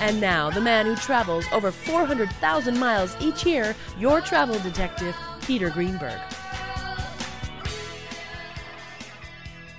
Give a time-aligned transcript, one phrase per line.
[0.00, 5.70] And now, the man who travels over 400,000 miles each year, your travel detective, Peter
[5.70, 6.20] Greenberg.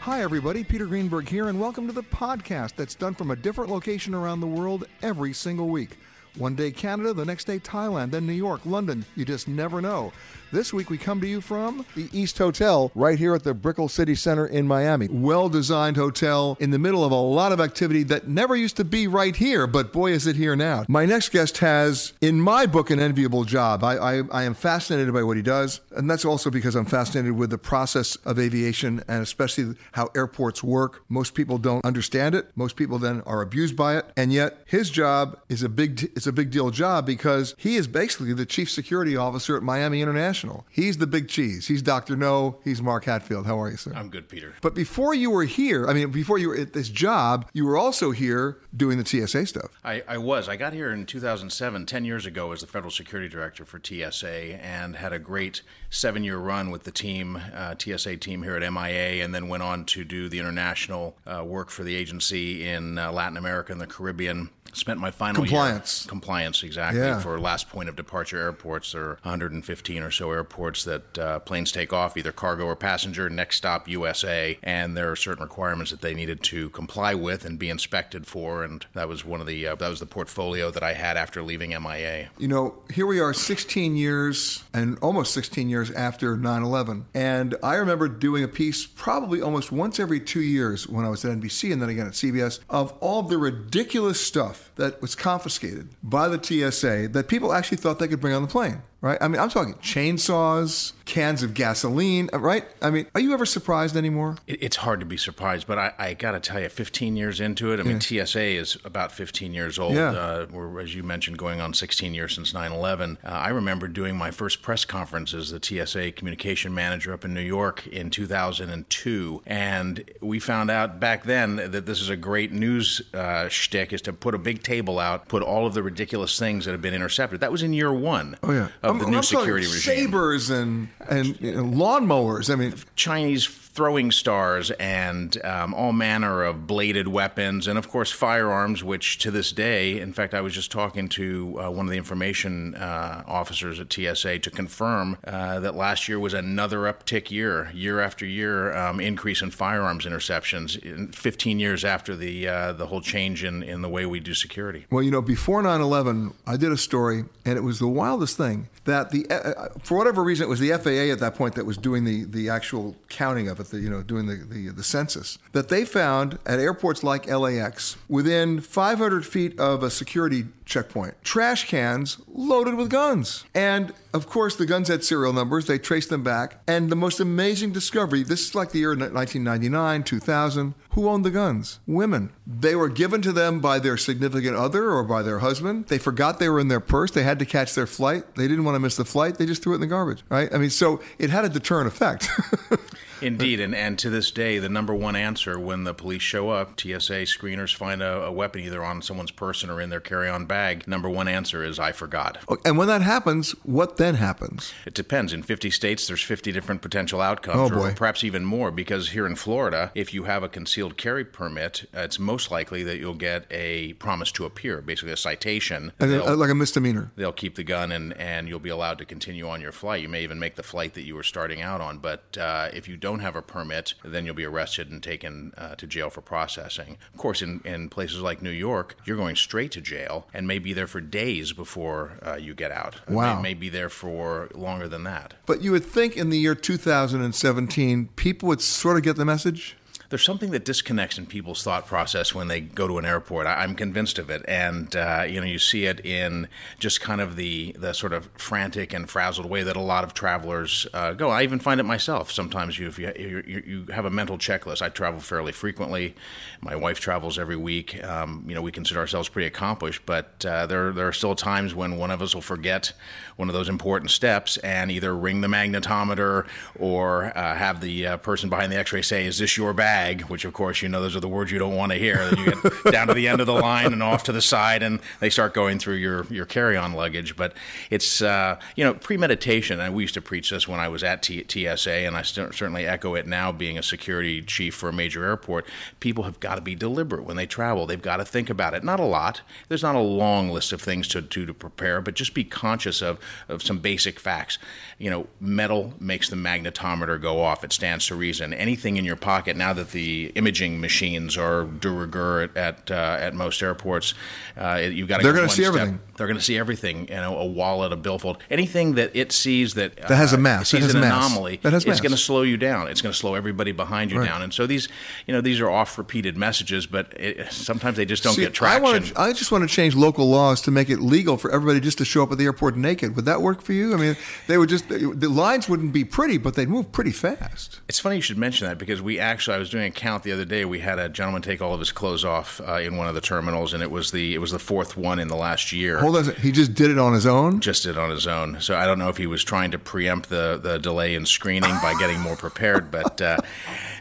[0.02, 0.66] Hi, everybody.
[0.66, 4.42] Peter Greenberg here, and welcome to the podcast that's done from a different location around
[4.42, 5.98] the world every single week.
[6.36, 9.06] One day Canada, the next day Thailand, then New York, London.
[9.16, 10.12] You just never know.
[10.52, 13.88] This week we come to you from the East Hotel right here at the Brickell
[13.88, 15.08] City Center in Miami.
[15.08, 18.84] Well designed hotel in the middle of a lot of activity that never used to
[18.84, 20.86] be right here, but boy is it here now.
[20.88, 23.84] My next guest has, in my book, an enviable job.
[23.84, 27.34] I, I, I am fascinated by what he does, and that's also because I'm fascinated
[27.34, 31.04] with the process of aviation and especially how airports work.
[31.10, 32.50] Most people don't understand it.
[32.56, 36.26] Most people then are abused by it, and yet his job is a big it's
[36.26, 40.39] a big deal job because he is basically the chief security officer at Miami International.
[40.70, 41.68] He's the big cheese.
[41.68, 42.16] He's Dr.
[42.16, 42.60] No.
[42.64, 43.46] He's Mark Hatfield.
[43.46, 43.92] How are you, sir?
[43.96, 44.54] I'm good, Peter.
[44.62, 47.78] But before you were here, I mean, before you were at this job, you were
[47.78, 49.72] also here doing the TSA stuff.
[49.84, 50.48] I, I was.
[50.48, 54.64] I got here in 2007, 10 years ago, as the Federal Security Director for TSA,
[54.64, 58.74] and had a great seven year run with the team, uh, TSA team here at
[58.74, 62.98] MIA, and then went on to do the international uh, work for the agency in
[62.98, 64.50] uh, Latin America and the Caribbean.
[64.74, 66.06] Spent my final compliance.
[66.06, 67.02] Year, compliance, exactly.
[67.02, 67.20] Yeah.
[67.20, 71.72] For last point of departure airports, there are 115 or so airports that uh, planes
[71.72, 73.30] take off, either cargo or passenger.
[73.30, 77.58] Next stop, USA, and there are certain requirements that they needed to comply with and
[77.58, 78.64] be inspected for.
[78.64, 81.42] And that was one of the uh, that was the portfolio that I had after
[81.42, 82.30] leaving MIA.
[82.38, 87.76] You know, here we are, 16 years and almost 16 years after 9/11, and I
[87.76, 91.72] remember doing a piece probably almost once every two years when I was at NBC
[91.72, 96.42] and then again at CBS of all the ridiculous stuff that was confiscated by the
[96.42, 99.18] TSA that people actually thought they could bring on the plane right?
[99.22, 102.66] I mean, I'm talking chainsaws, cans of gasoline, right?
[102.82, 104.38] I mean, are you ever surprised anymore?
[104.48, 107.72] It's hard to be surprised, but I, I got to tell you, 15 years into
[107.72, 109.96] it, I mean, TSA is about 15 years old.
[109.96, 110.12] Yeah.
[110.12, 113.18] Uh, we're, as you mentioned, going on 16 years since 9 11.
[113.24, 117.34] Uh, I remember doing my first press conference as the TSA communication manager up in
[117.34, 119.42] New York in 2002.
[119.46, 124.02] And we found out back then that this is a great news uh, shtick is
[124.04, 126.94] to put a big table out, put all of the ridiculous things that have been
[126.94, 127.40] intercepted.
[127.40, 129.80] That was in year one Oh yeah, of I'm, the new I'm security regime.
[130.08, 132.52] sabers and and you know, lawnmowers.
[132.52, 138.12] I mean, Chinese throwing stars and um, all manner of bladed weapons, and of course
[138.12, 141.92] firearms, which to this day, in fact, I was just talking to uh, one of
[141.92, 147.30] the information uh, officers at TSA to confirm uh, that last year was another uptick
[147.30, 152.74] year, year after year, um, increase in firearms interceptions, in 15 years after the uh,
[152.74, 154.86] the whole change in, in the way we do security.
[154.90, 158.68] well, you know, before 9/11, I did a story, and it was the wildest thing
[158.90, 161.78] that the uh, for whatever reason it was the FAA at that point that was
[161.78, 165.38] doing the, the actual counting of it, the, you know, doing the, the, the census,
[165.52, 171.68] that they found at airports like LAX within 500 feet of a security checkpoint trash
[171.68, 173.44] cans loaded with guns.
[173.54, 175.66] And of course, the guns had serial numbers.
[175.66, 176.62] They traced them back.
[176.68, 180.74] And the most amazing discovery this is like the year 1999, 2000.
[180.92, 181.80] Who owned the guns?
[181.86, 182.32] Women.
[182.48, 185.88] They were given to them by their significant other or by their husband.
[185.88, 187.12] They forgot they were in their purse.
[187.12, 188.36] They had to catch their flight.
[188.36, 189.38] They didn't want to miss the flight.
[189.38, 190.54] They just threw it in the garbage, right?
[190.54, 192.30] I mean, so it had a deterrent effect.
[193.22, 196.80] Indeed, and, and to this day, the number one answer when the police show up,
[196.80, 200.46] TSA screeners find a, a weapon either on someone's person or in their carry on
[200.46, 202.38] bag, number one answer is, I forgot.
[202.66, 204.74] And when that happens, what then happens?
[204.86, 205.34] It depends.
[205.34, 207.90] In 50 states, there's 50 different potential outcomes, oh, boy.
[207.90, 211.90] or perhaps even more, because here in Florida, if you have a concealed carry permit,
[211.96, 215.92] uh, it's most likely that you'll get a promise to appear, basically a citation.
[216.00, 217.12] Uh, like a misdemeanor.
[217.16, 220.02] They'll keep the gun and, and you'll be allowed to continue on your flight.
[220.02, 222.88] You may even make the flight that you were starting out on, but uh, if
[222.88, 226.22] you don't have a permit, then you'll be arrested and taken uh, to jail for
[226.22, 226.98] processing.
[227.12, 230.60] Of course, in, in places like New York, you're going straight to jail and may
[230.60, 233.02] be there for days before uh, you get out.
[233.10, 233.38] Wow.
[233.38, 235.34] May, may be there for longer than that.
[235.48, 239.76] But you would think in the year 2017, people would sort of get the message?
[240.10, 243.46] There's something that disconnects in people's thought process when they go to an airport.
[243.46, 246.48] I, am convinced of it, and uh, you know, you see it in
[246.80, 250.16] just kind of the the sort of frantic and frazzled way that a lot of
[250.16, 251.30] travelers uh, go.
[251.30, 252.32] I even find it myself.
[252.32, 254.82] Sometimes you, if you, you, you have a mental checklist.
[254.82, 256.16] I travel fairly frequently.
[256.62, 258.04] My wife travels every week.
[258.04, 261.76] Um, you know, we consider ourselves pretty accomplished, but uh, there there are still times
[261.76, 262.94] when one of us will forget
[263.36, 266.48] one of those important steps and either ring the magnetometer
[266.80, 270.22] or uh, have the uh, person behind the X-ray say, "Is this your bag?" Bag,
[270.24, 272.30] which of course you know those are the words you don't want to hear.
[272.38, 275.00] You get down to the end of the line and off to the side, and
[275.20, 277.36] they start going through your your carry on luggage.
[277.36, 277.54] But
[277.90, 279.80] it's uh, you know premeditation.
[279.80, 282.54] And we used to preach this when I was at T- TSA, and I st-
[282.54, 285.66] certainly echo it now, being a security chief for a major airport.
[286.00, 287.86] People have got to be deliberate when they travel.
[287.86, 288.84] They've got to think about it.
[288.84, 289.42] Not a lot.
[289.68, 293.02] There's not a long list of things to do to prepare, but just be conscious
[293.02, 294.58] of of some basic facts.
[294.98, 297.64] You know, metal makes the magnetometer go off.
[297.64, 298.54] It stands to reason.
[298.54, 303.18] Anything in your pocket now that the imaging machines are de rigueur at at, uh,
[303.20, 304.14] at most airports.
[304.58, 305.24] Uh, you've got to.
[305.24, 305.76] They're going to see step.
[305.76, 306.00] everything.
[306.20, 307.08] They're going to see everything.
[307.08, 310.40] You know, a wallet, a billfold, anything that it sees that that has a uh,
[310.40, 311.58] mass, sees an anomaly.
[311.64, 312.88] That has it's going to slow you down.
[312.88, 314.28] It's going to slow everybody behind you right.
[314.28, 314.42] down.
[314.42, 314.88] And so these,
[315.26, 318.54] you know, these are oft repeated messages, but it, sometimes they just don't see, get
[318.54, 318.86] traction.
[318.86, 321.80] I, wanna, I just want to change local laws to make it legal for everybody
[321.80, 323.16] just to show up at the airport naked.
[323.16, 323.94] Would that work for you?
[323.94, 324.18] I mean,
[324.48, 327.80] they would just the lines wouldn't be pretty, but they'd move pretty fast.
[327.88, 330.32] It's funny you should mention that because we actually I was doing a count the
[330.32, 330.66] other day.
[330.66, 333.22] We had a gentleman take all of his clothes off uh, in one of the
[333.22, 336.00] terminals, and it was the it was the fourth one in the last year.
[336.00, 337.60] Hold on, he just did it on his own.
[337.60, 338.62] Just did it on his own.
[338.62, 341.76] So I don't know if he was trying to preempt the the delay in screening
[341.82, 343.38] by getting more prepared, but uh,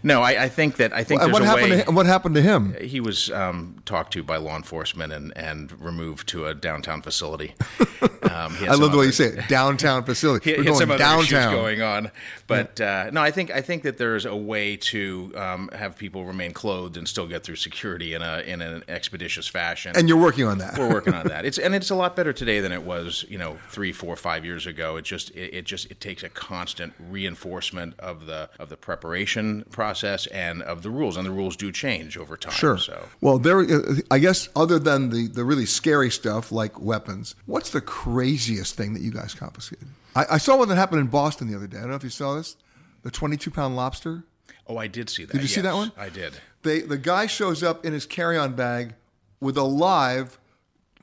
[0.02, 1.70] no, I, I, think that I think what happened.
[1.70, 2.74] Way, to, what happened to him?
[2.80, 7.54] He was um, talked to by law enforcement and, and removed to a downtown facility.
[8.20, 10.52] Um, I love the way you say it, downtown facility.
[10.54, 11.52] he, We're other downtown.
[11.52, 12.10] going on,
[12.46, 16.24] but uh, no, I think I think that there's a way to um, have people
[16.24, 19.92] remain clothed and still get through security in a in an expeditious fashion.
[19.96, 20.78] And you're working on that.
[20.78, 21.46] We're working on that.
[21.46, 24.44] It's and it's a lot better today than it was, you know, three, four, five
[24.44, 24.96] years ago.
[24.96, 29.64] It just it, it just it takes a constant reinforcement of the of the preparation
[29.70, 29.87] process
[30.32, 32.52] and of the rules, and the rules do change over time.
[32.52, 32.78] Sure.
[32.78, 33.60] So well, there.
[33.60, 38.76] Uh, I guess other than the the really scary stuff like weapons, what's the craziest
[38.76, 39.88] thing that you guys confiscated?
[40.14, 41.78] I, I saw one that happened in Boston the other day.
[41.78, 42.56] I don't know if you saw this.
[43.02, 44.24] The 22 pound lobster.
[44.66, 45.32] Oh, I did see that.
[45.32, 45.92] Did you yes, see that one?
[45.96, 46.34] I did.
[46.62, 48.94] They the guy shows up in his carry-on bag
[49.40, 50.38] with a live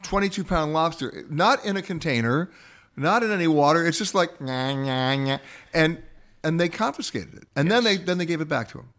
[0.03, 2.51] 22 pound lobster, not in a container,
[2.95, 3.85] not in any water.
[3.85, 5.37] It's just like nah, nah, nah.
[5.73, 6.01] and
[6.45, 7.73] and they confiscated it, and Yes.
[7.75, 8.89] then they then they gave it back to him.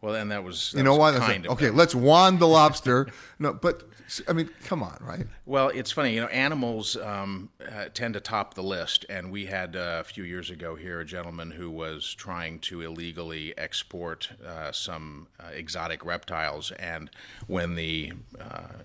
[0.00, 1.26] Well, and that was that You know was why?
[1.26, 1.76] Kind of okay, them.
[1.76, 3.06] let's wand the lobster.
[3.38, 3.84] no, but
[4.28, 5.26] I mean, come on, right?
[5.46, 9.06] Well, it's funny, you know, animals um, uh, tend to top the list.
[9.08, 12.82] And we had uh, a few years ago here a gentleman who was trying to
[12.82, 16.70] illegally export uh, some uh, exotic reptiles.
[16.72, 17.10] And
[17.46, 18.82] when the uh,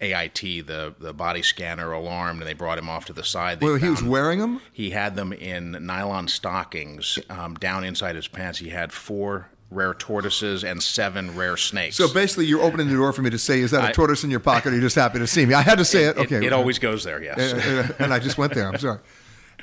[0.00, 3.66] AIT, the, the body scanner, alarmed and they brought him off to the side, they
[3.66, 4.60] Well, he was wearing them.
[4.72, 8.58] he had them in nylon stockings um, down inside his pants.
[8.58, 11.96] He had four rare tortoises and seven rare snakes.
[11.96, 14.30] So basically, you're opening the door for me to say, "Is that a tortoise in
[14.30, 14.68] your pocket?
[14.70, 16.16] or You're just happy to see me." I had to say it.
[16.16, 17.52] It- okay, it, always goes there, yes.
[17.52, 18.66] and, and I just went there.
[18.68, 19.00] I'm sorry.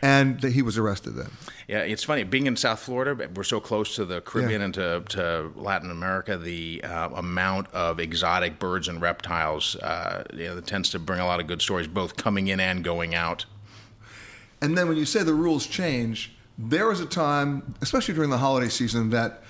[0.01, 1.31] And he was arrested then.
[1.67, 3.29] Yeah, it's funny being in South Florida.
[3.33, 6.37] We're so close to the Caribbean and to, to Latin America.
[6.37, 11.19] The uh, amount of exotic birds and reptiles, uh, you know, that tends to bring
[11.19, 13.45] a lot of good stories, both coming in and going out.
[14.61, 18.37] And then when you say the rules change, there was a time, especially during the
[18.37, 19.43] holiday season, that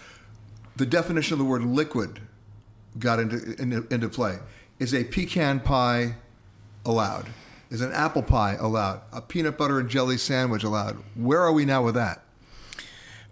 [0.75, 2.19] the definition of the word liquid
[2.99, 4.37] got into, into, into play.
[4.79, 6.15] Is a pecan pie
[6.85, 7.27] allowed?
[7.69, 9.01] Is an apple pie allowed?
[9.11, 10.97] A peanut butter and jelly sandwich allowed?
[11.15, 12.21] Where are we now with that?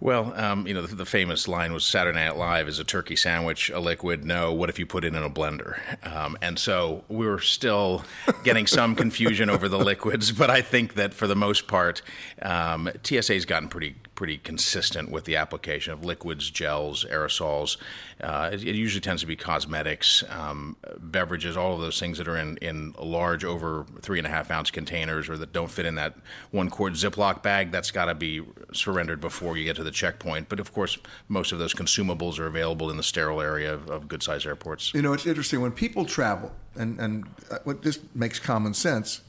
[0.00, 3.16] Well, um, you know, the, the, famous line was Saturday Night Live is a turkey
[3.16, 4.24] sandwich a liquid?
[4.24, 4.52] No.
[4.52, 5.78] What if you put it in a blender?
[6.04, 8.04] Um, and so we are still
[8.42, 12.02] getting some confusion over the liquids, but I think that for the most part,
[12.42, 17.76] um, TSA has gotten pretty pretty consistent with the application of liquids, gels, aerosols.
[18.20, 22.28] Uh, it, it, usually tends to be cosmetics, um, beverages, all of those things that
[22.28, 25.86] are in, in large, over three and a half ounce containers or that don't fit
[25.86, 26.14] in that
[26.50, 27.70] one quart Ziploc bag.
[27.70, 28.42] That's got to be
[28.72, 30.48] surrendered before you get to the checkpoint.
[30.48, 30.96] But of course,
[31.28, 34.94] most of those consumables are available in the sterile area of, of good sized airports.
[34.94, 39.22] You know, it's interesting when people travel, and, and uh, what this makes common sense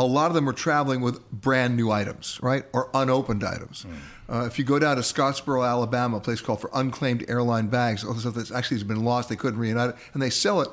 [0.00, 3.84] a lot of them are traveling with brand new items, right, or unopened items.
[3.84, 4.34] Mm.
[4.34, 8.02] Uh, if you go down to Scottsboro, Alabama, a place called for unclaimed airline bags,
[8.02, 10.62] all the stuff that actually has been lost, they couldn't reunite it, and they sell
[10.62, 10.68] it.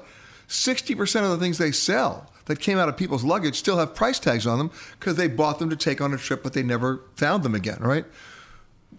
[0.47, 3.93] Sixty percent of the things they sell that came out of people's luggage still have
[3.93, 6.63] price tags on them because they bought them to take on a trip, but they
[6.63, 8.05] never found them again, right?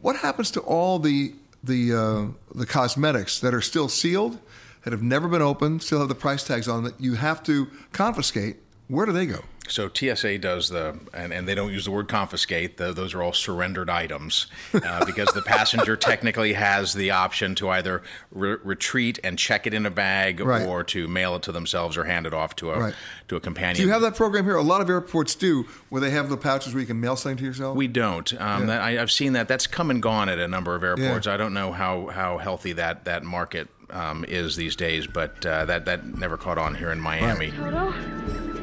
[0.02, 4.38] What happens to all the the uh, the cosmetics that are still sealed,
[4.85, 7.42] that have never been opened, still have the price tags on them that you have
[7.44, 8.56] to confiscate?
[8.88, 9.40] Where do they go?
[9.71, 12.77] So TSA does the, and, and they don't use the word confiscate.
[12.77, 17.69] The, those are all surrendered items uh, because the passenger technically has the option to
[17.71, 20.67] either re- retreat and check it in a bag, right.
[20.67, 22.95] or to mail it to themselves or hand it off to a right.
[23.29, 23.77] to a companion.
[23.77, 24.57] Do you have that program here?
[24.57, 27.39] A lot of airports do, where they have the pouches where you can mail something
[27.39, 27.77] to yourself.
[27.77, 28.33] We don't.
[28.41, 28.67] Um, yeah.
[28.67, 29.49] that, I, have seen that.
[29.49, 31.27] That's come and gone at a number of airports.
[31.27, 31.35] Yeah.
[31.35, 35.65] I don't know how how healthy that that market um, is these days, but uh,
[35.67, 37.51] that that never caught on here in Miami.
[37.51, 38.58] Right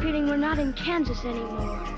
[0.00, 1.90] feeling we're not in Kansas anymore.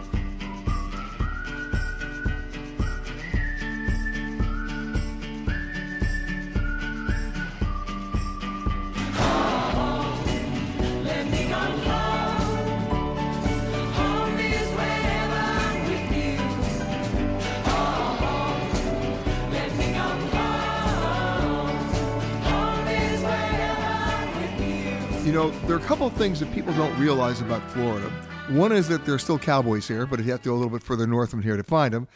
[25.33, 28.11] You know, there are a couple of things that people don't realize about Florida.
[28.51, 30.69] One is that there are still cowboys here, but you have to go a little
[30.69, 32.07] bit further north from here to find them.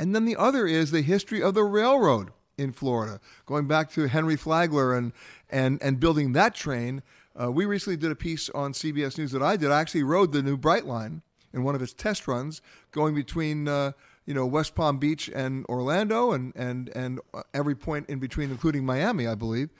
[0.00, 4.08] And then the other is the history of the railroad in Florida, going back to
[4.08, 5.12] Henry Flagler and
[5.48, 7.04] and and building that train.
[7.40, 9.70] Uh, we recently did a piece on CBS News that I did.
[9.70, 11.22] I actually rode the new Brightline
[11.54, 13.92] in one of its test runs, going between uh,
[14.24, 17.20] you know West Palm Beach and Orlando, and and and
[17.54, 19.70] every point in between, including Miami, I believe.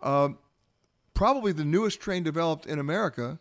[0.00, 0.28] Uh,
[1.16, 3.38] probably the newest train developed in America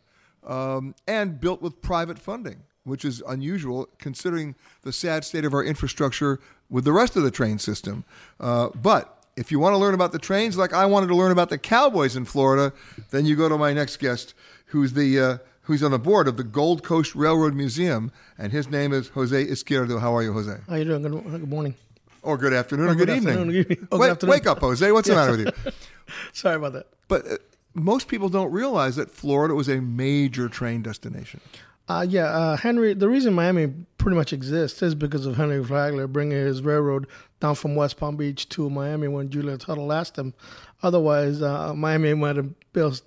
[0.47, 5.63] um, and built with private funding, which is unusual considering the sad state of our
[5.63, 6.39] infrastructure
[6.69, 8.05] with the rest of the train system.
[8.39, 11.31] Uh, but if you want to learn about the trains like I wanted to learn
[11.31, 12.73] about the Cowboys in Florida,
[13.11, 14.33] then you go to my next guest,
[14.67, 18.69] who's the uh, who's on the board of the Gold Coast Railroad Museum, and his
[18.69, 19.99] name is Jose Izquierdo.
[19.99, 20.57] How are you, Jose?
[20.67, 21.01] How are you doing?
[21.01, 21.75] Good, good morning.
[22.21, 23.37] Or good afternoon, or, or good, good, evening.
[23.37, 23.87] Afternoon.
[23.91, 24.91] Oh, wake, wake, up, Jose.
[24.91, 25.71] What's the matter with you?
[26.33, 26.87] Sorry about that.
[27.07, 27.37] But uh,
[27.75, 31.41] most people don't realize that Florida was a major train destination.
[31.87, 32.93] Uh, yeah, uh, Henry.
[32.93, 37.05] The reason Miami pretty much exists is because of Henry Flagler bringing his railroad
[37.39, 40.33] down from West Palm Beach to Miami when Julia Tuttle asked him.
[40.81, 42.49] Otherwise, uh, Miami might have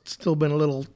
[0.05, 0.87] still been a little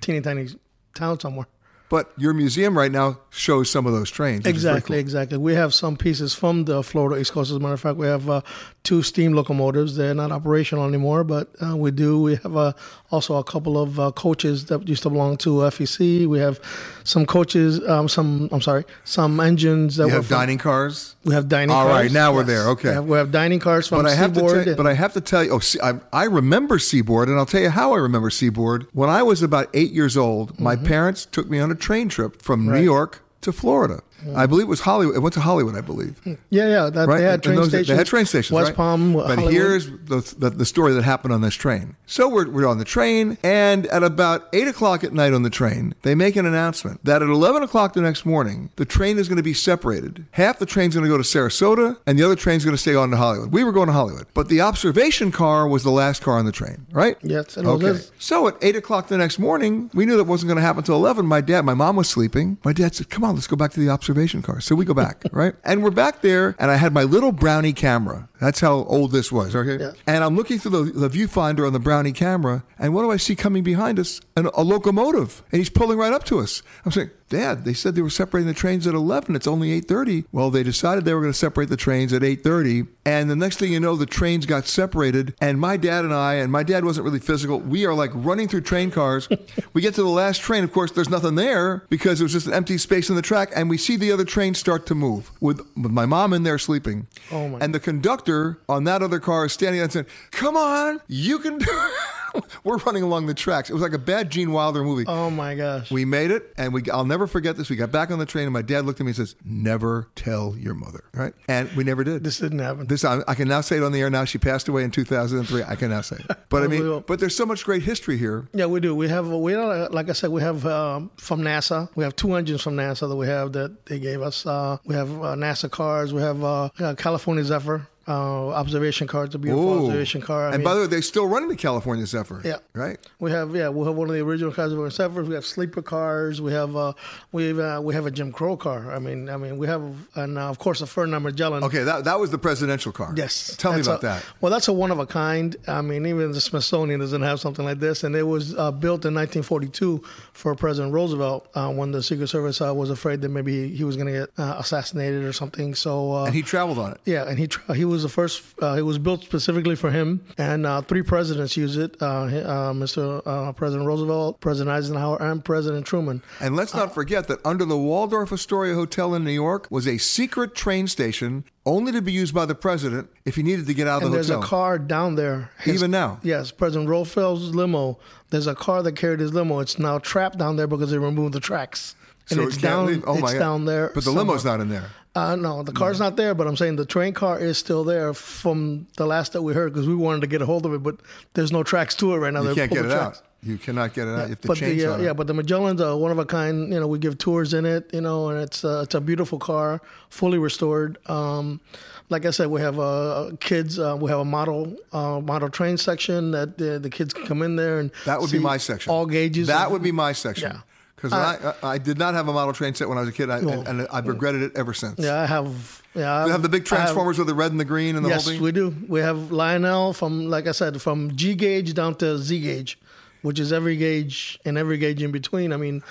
[0.00, 0.48] teeny tiny
[0.94, 1.46] town somewhere.
[1.92, 4.46] But your museum right now shows some of those trains.
[4.46, 5.00] Exactly, cool.
[5.00, 5.36] exactly.
[5.36, 7.50] We have some pieces from the Florida East Coast.
[7.50, 8.40] As a matter of fact, we have uh,
[8.82, 9.96] two steam locomotives.
[9.96, 12.18] They're not operational anymore, but uh, we do.
[12.22, 12.72] We have uh,
[13.10, 16.26] also a couple of uh, coaches that used to belong to FEC.
[16.26, 16.60] We have
[17.04, 21.14] some coaches, um, some, I'm sorry, some engines that you have from, dining cars?
[21.24, 21.90] We have dining All cars.
[21.90, 22.36] All right, now yes.
[22.36, 22.68] we're there.
[22.70, 22.88] Okay.
[22.88, 24.52] We have, we have, dining cars from but I have Seaboard.
[24.52, 27.38] To tell, but I have to tell you, oh, see, I, I, remember Seaboard, and
[27.38, 28.86] I'll tell you how I remember Seaboard.
[28.92, 30.86] When I was about eight years old, my mm-hmm.
[30.86, 32.78] parents took me on a train trip from right.
[32.78, 34.00] New York to Florida.
[34.24, 34.36] Mm.
[34.36, 35.16] I believe it was Hollywood.
[35.16, 36.20] It went to Hollywood, I believe.
[36.24, 36.38] Mm.
[36.50, 36.90] Yeah, yeah.
[36.90, 37.18] That, right?
[37.18, 37.88] They had train those, stations.
[37.88, 38.52] They had train stations.
[38.52, 38.76] West right?
[38.76, 39.14] Palm.
[39.14, 39.52] But Hollywood.
[39.52, 41.96] here's the, the, the story that happened on this train.
[42.06, 45.50] So we're we're on the train, and at about eight o'clock at night on the
[45.50, 49.28] train, they make an announcement that at eleven o'clock the next morning, the train is
[49.28, 50.24] going to be separated.
[50.32, 52.94] Half the train's going to go to Sarasota, and the other train's going to stay
[52.94, 53.52] on to Hollywood.
[53.52, 56.52] We were going to Hollywood, but the observation car was the last car on the
[56.52, 56.86] train.
[56.92, 57.16] Right?
[57.22, 57.58] Yes.
[57.58, 57.98] Okay.
[58.18, 60.96] So at eight o'clock the next morning, we knew that wasn't going to happen until
[60.96, 61.26] eleven.
[61.26, 62.58] My dad, my mom was sleeping.
[62.64, 64.11] My dad said, "Come on, let's go back to the observation
[64.42, 65.54] car." So we go back, right?
[65.64, 68.28] And we're back there, and I had my little brownie camera.
[68.42, 69.54] That's how old this was.
[69.54, 69.80] Okay.
[69.80, 69.92] Yeah.
[70.04, 73.16] And I'm looking through the, the viewfinder on the Brownie camera, and what do I
[73.16, 74.20] see coming behind us?
[74.36, 76.64] An, a locomotive, and he's pulling right up to us.
[76.84, 79.36] I'm saying, Dad, they said they were separating the trains at 11.
[79.36, 80.26] It's only 8:30.
[80.32, 83.58] Well, they decided they were going to separate the trains at 8:30, and the next
[83.58, 85.34] thing you know, the trains got separated.
[85.40, 87.60] And my dad and I, and my dad wasn't really physical.
[87.60, 89.28] We are like running through train cars.
[89.72, 90.64] we get to the last train.
[90.64, 93.50] Of course, there's nothing there because it was just an empty space in the track,
[93.54, 96.58] and we see the other train start to move with with my mom in there
[96.58, 97.06] sleeping.
[97.30, 98.31] Oh, my And the conductor
[98.68, 101.92] on that other car standing there and saying, "Come on, you can do." it."
[102.64, 103.70] We're running along the tracks.
[103.70, 105.04] It was like a bad Gene Wilder movie.
[105.06, 105.90] Oh my gosh.
[105.90, 106.82] We made it, and we.
[106.90, 107.68] I'll never forget this.
[107.68, 110.08] We got back on the train, and my dad looked at me and says, "Never
[110.14, 112.24] tell your mother." Right, and we never did.
[112.24, 112.86] This didn't happen.
[112.86, 114.10] This I, I can now say it on the air.
[114.10, 115.64] Now she passed away in 2003.
[115.64, 116.36] I can now say it.
[116.52, 118.46] But I mean, but there's so much great history here.
[118.52, 118.94] Yeah, we do.
[118.94, 121.88] We have, we like I said, we have um, from NASA.
[121.94, 124.44] We have two engines from NASA that we have that they gave us.
[124.44, 126.12] Uh, we have uh, NASA cars.
[126.12, 129.24] We have uh, uh, California Zephyr uh, observation car.
[129.24, 129.86] It's a beautiful Ooh.
[129.86, 130.46] observation car.
[130.48, 132.40] I and mean, by the way, they're still running the California Zephyr.
[132.44, 132.56] Yeah.
[132.74, 132.98] Right.
[133.20, 135.28] we have yeah we have one of the original California Zephyrs.
[135.28, 136.40] We have sleeper cars.
[136.40, 136.92] We have uh,
[137.32, 138.92] we have uh, we have a Jim Crow car.
[138.92, 139.82] I mean I mean we have
[140.16, 141.62] and uh, of course a Ferdinand Magellan.
[141.64, 143.12] Okay, that that was the presidential car.
[143.16, 143.56] Yes.
[143.56, 144.24] Tell me about a- that.
[144.40, 145.54] Well, that's a one of a kind.
[145.68, 148.02] I mean, even the Smithsonian doesn't have something like this.
[148.04, 152.60] And it was uh, built in 1942 for President Roosevelt uh, when the Secret Service
[152.60, 155.74] uh, was afraid that maybe he was going to get uh, assassinated or something.
[155.74, 157.00] So uh, And he traveled on it.
[157.04, 158.42] yeah, and he tra- he was the first.
[158.60, 162.72] Uh, it was built specifically for him, and uh, three presidents used it: uh, uh,
[162.72, 163.22] Mr.
[163.24, 166.22] Uh, President Roosevelt, President Eisenhower, and President Truman.
[166.40, 169.98] And let's not forget that under the Waldorf Astoria Hotel in New York was a
[169.98, 173.86] secret train station only to be used by the president if he needed to get
[173.86, 174.42] out of the there's hotel.
[174.42, 175.50] a car down there.
[175.64, 176.18] Even now?
[176.24, 178.00] Yes, President Roosevelt's limo.
[178.30, 179.60] There's a car that carried his limo.
[179.60, 181.94] It's now trapped down there because they removed the tracks.
[182.30, 182.86] And So it's it down.
[182.86, 183.04] leave.
[183.06, 183.38] Oh my it's God.
[183.38, 183.88] down there.
[183.88, 184.24] But the somewhere.
[184.24, 184.86] limo's not in there.
[185.14, 186.34] Uh, no, the car's not there.
[186.34, 189.72] But I'm saying the train car is still there from the last that we heard
[189.72, 190.96] because we wanted to get a hold of it, but
[191.34, 192.42] there's no tracks to it right now.
[192.42, 193.18] You They can't get it tracks.
[193.18, 193.24] out.
[193.44, 195.80] You cannot get it out if the but chain's the uh, yeah, but the Magellan's
[195.80, 196.72] a one of a kind.
[196.72, 197.90] You know, we give tours in it.
[197.92, 200.96] You know, and it's uh, it's a beautiful car, fully restored.
[201.10, 201.60] Um,
[202.08, 203.80] like I said, we have uh, kids.
[203.80, 207.42] Uh, we have a model uh, model train section that uh, the kids can come
[207.42, 208.92] in there and That would be my section.
[208.92, 209.48] All gauges.
[209.48, 210.52] That of- would be my section.
[210.52, 210.60] Yeah.
[211.02, 213.10] Because Uh, I, I I did not have a model train set when I was
[213.10, 213.62] a kid, I, No.
[213.66, 214.98] and I've regretted it ever since.
[215.00, 215.82] Yeah, I have.
[215.94, 218.04] Yeah, You have the big I have- transformers with the red and the green and
[218.04, 218.42] the yes, whole thing.
[218.42, 218.74] we do.
[218.88, 222.78] We have Lionel from, like I said, from G gauge down to Z gauge,
[223.22, 225.52] which is every gauge and every gauge in between.
[225.52, 225.82] I mean,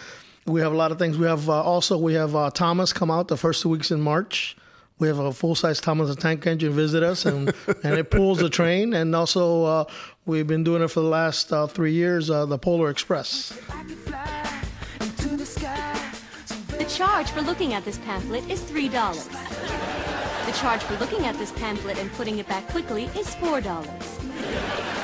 [0.48, 1.18] we have a lot of things.
[1.18, 4.02] We have uh, also we have uh, Thomas come out the first two weeks in
[4.02, 4.56] March.
[4.98, 8.40] We have a full size Thomas the Tank Engine visit us, and and it pulls
[8.40, 8.94] the train.
[8.94, 9.84] And also uh,
[10.26, 12.30] we've been doing it for the last uh, three years.
[12.32, 13.54] Uh, the Polar Express.
[16.92, 18.92] The charge for looking at this pamphlet is $3.
[20.46, 25.01] The charge for looking at this pamphlet and putting it back quickly is $4.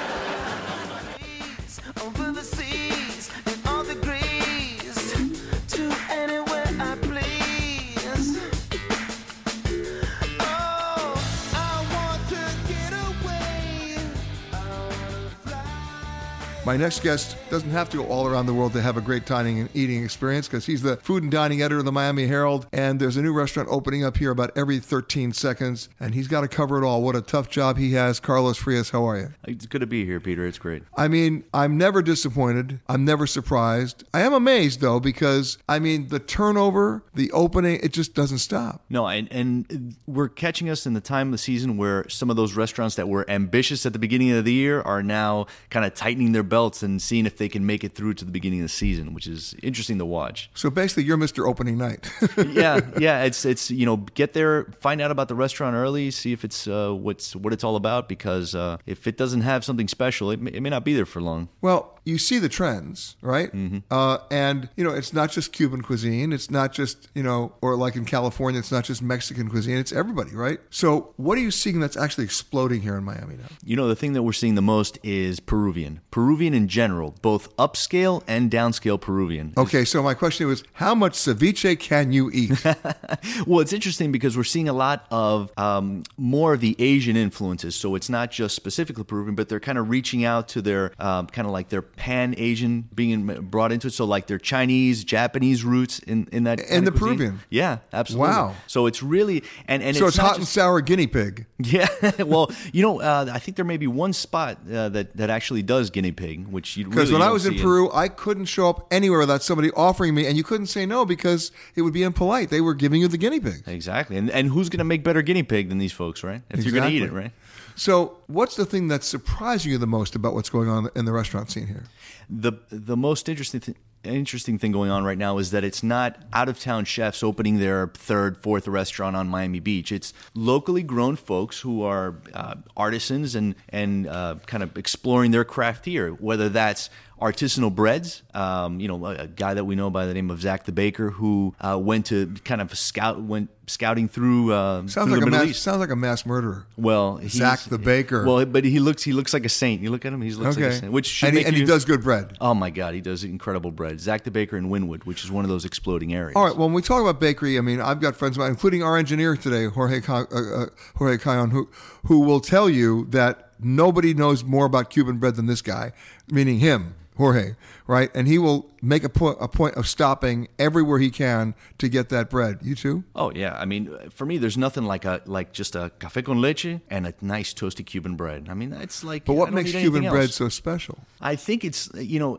[16.68, 19.26] My next guest doesn't have to go all around the world to have a great
[19.26, 22.68] dining and eating experience because he's the food and dining editor of the Miami Herald.
[22.74, 25.88] And there's a new restaurant opening up here about every 13 seconds.
[25.98, 27.02] And he's got to cover it all.
[27.02, 28.20] What a tough job he has.
[28.20, 29.34] Carlos Frias, how are you?
[29.46, 30.46] It's good to be here, Peter.
[30.46, 30.84] It's great.
[30.98, 32.82] I mean, I'm never disappointed.
[32.90, 34.04] I'm never surprised.
[34.14, 38.82] I am amazed, though, because, I mean, the turnover, the opening, it just doesn't stop.
[38.90, 42.36] No, and, and we're catching us in the time of the season where some of
[42.36, 45.94] those restaurants that were ambitious at the beginning of the year are now kind of
[45.94, 48.64] tightening their belts and seeing if they can make it through to the beginning of
[48.64, 50.50] the season, which is interesting to watch.
[50.56, 51.48] So basically, you're Mr.
[51.48, 52.10] Opening Night.
[52.48, 53.24] yeah, yeah.
[53.26, 56.68] It's it's you know get there, find out about the restaurant early, see if it's
[56.68, 58.10] uh, what's what it's all about.
[58.10, 61.06] Because uh, if it doesn't have something special, it may, it may not be there
[61.06, 61.50] for long.
[61.62, 63.52] Well, you see the trends, right?
[63.92, 66.34] Uh, and you know, it's not just Cuban cuisine.
[66.34, 69.78] It's not just you know, or like in California, it's not just Mexican cuisine.
[69.78, 70.60] It's everybody, right?
[70.70, 73.48] So, what are you seeing that's actually exploding here in Miami now?
[73.64, 76.00] You know, the thing that we're seeing the most is Peruvian.
[76.10, 79.54] Peruvian in general, both upscale and downscale Peruvian.
[79.58, 82.64] Okay, so my question was, how much ceviche can you eat?
[83.48, 87.76] well, it's interesting because we're seeing a lot of um, more of the Asian influences.
[87.76, 91.28] So it's not just specifically Peruvian, but they're kind of reaching out to their um,
[91.28, 93.94] kind of like their pan Asian being brought into it.
[93.94, 97.18] So like their Chinese, Japanese roots in in that And the cuisine.
[97.18, 97.40] Peruvian.
[97.50, 98.30] Yeah, absolutely.
[98.30, 98.56] Wow.
[98.68, 101.46] So it's really and and so it's, it's, hot and sour guinea pig.
[101.60, 101.88] Yeah,
[102.20, 105.64] well, you know, uh, I think there may be one spot uh, that that actually
[105.64, 108.70] does guinea pig, which you Because really when I was in Peru, I couldn't show
[108.70, 112.04] up anywhere without somebody offering me, and you couldn't say no because it would be
[112.04, 112.50] impolite.
[112.50, 113.64] They were giving you the guinea pig.
[113.68, 116.42] Exactly, and and who's going to make better guinea pig than these folks, right?
[116.50, 117.32] If you're going to eat it, right?
[117.76, 121.12] So, what's the thing that's surprising you the most about what's going on in the
[121.12, 121.84] restaurant scene here?
[122.30, 126.18] the the most interesting th- interesting thing going on right now is that it's not
[126.34, 129.92] out of town chefs opening their third, fourth restaurant on Miami Beach.
[129.92, 135.46] It's locally grown folks who are uh, artisans and and uh, kind of exploring their
[135.46, 136.12] craft here.
[136.12, 136.90] Whether that's
[137.22, 140.42] artisanal breads, um, you know, a, a guy that we know by the name of
[140.42, 144.94] Zach the Baker, who uh, went to kind of scout went scouting through uh, Sounds
[145.10, 145.64] through like a mass, East.
[145.64, 146.66] sounds like a mass murderer.
[146.78, 148.24] Well, Zach the Baker.
[148.26, 149.82] Well, but he looks he looks like a saint.
[149.82, 150.92] You look at him, he looks like a saint.
[150.92, 152.38] Which And he- and he does good bread.
[152.40, 154.00] Oh my God, he does incredible bread.
[154.00, 156.34] Zach the Baker in Wynwood, which is one of those exploding areas.
[156.36, 156.56] All right.
[156.56, 158.96] Well, when we talk about bakery, I mean, I've got friends of mine, including our
[158.98, 161.68] engineer today, Jorge uh, uh, Jorge Cayon, who
[162.06, 165.92] who will tell you that nobody knows more about Cuban bread than this guy,
[166.30, 167.56] meaning him, Jorge,
[167.88, 168.10] right?
[168.14, 172.10] And he will make a point a point of stopping everywhere he can to get
[172.10, 172.60] that bread.
[172.62, 173.04] You too?
[173.16, 176.42] Oh yeah, I mean, for me, there's nothing like a like just a café con
[176.42, 178.48] leche and a nice toasty Cuban bread.
[178.50, 179.26] I mean, that's like.
[179.26, 180.36] But what makes Cuban bread else.
[180.36, 181.00] so special?
[181.20, 182.38] I think it's you know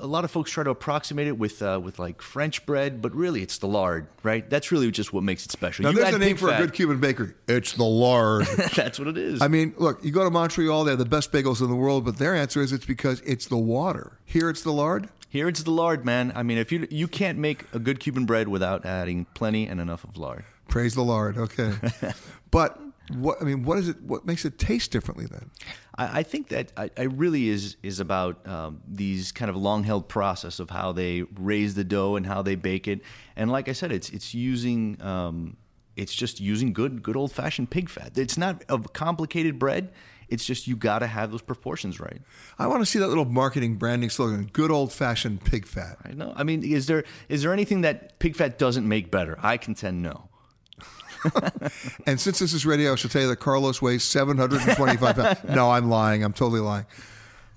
[0.00, 3.14] a lot of folks try to approximate it with uh, with like French bread, but
[3.14, 4.48] really it's the lard, right?
[4.48, 5.84] That's really just what makes it special.
[5.84, 7.32] Now, You there's a name for a good Cuban bakery.
[7.48, 8.46] It's the lard.
[8.76, 9.42] That's what it is.
[9.42, 12.04] I mean, look, you go to Montreal, they have the best bagels in the world,
[12.04, 14.18] but their answer is it's because it's the water.
[14.24, 15.08] Here it's the lard.
[15.32, 16.30] Here it's the lard, man.
[16.34, 19.80] I mean, if you you can't make a good Cuban bread without adding plenty and
[19.80, 20.44] enough of lard.
[20.68, 21.38] Praise the Lord.
[21.38, 21.72] Okay.
[22.50, 22.78] but
[23.14, 24.02] what I mean, what is it?
[24.02, 25.50] What makes it taste differently then?
[25.96, 29.84] I, I think that I, I really is is about um, these kind of long
[29.84, 33.00] held process of how they raise the dough and how they bake it.
[33.34, 35.56] And like I said, it's it's using um,
[35.96, 38.18] it's just using good good old fashioned pig fat.
[38.18, 39.92] It's not a complicated bread.
[40.32, 42.20] It's just you got to have those proportions right.
[42.58, 46.12] I want to see that little marketing branding slogan: "Good old fashioned pig fat." I
[46.12, 46.32] know.
[46.34, 49.38] I mean, is there is there anything that pig fat doesn't make better?
[49.42, 50.28] I contend no.
[52.06, 55.38] And since this is radio, I should tell you that Carlos weighs 725 pounds.
[55.54, 56.24] No, I'm lying.
[56.24, 56.86] I'm totally lying.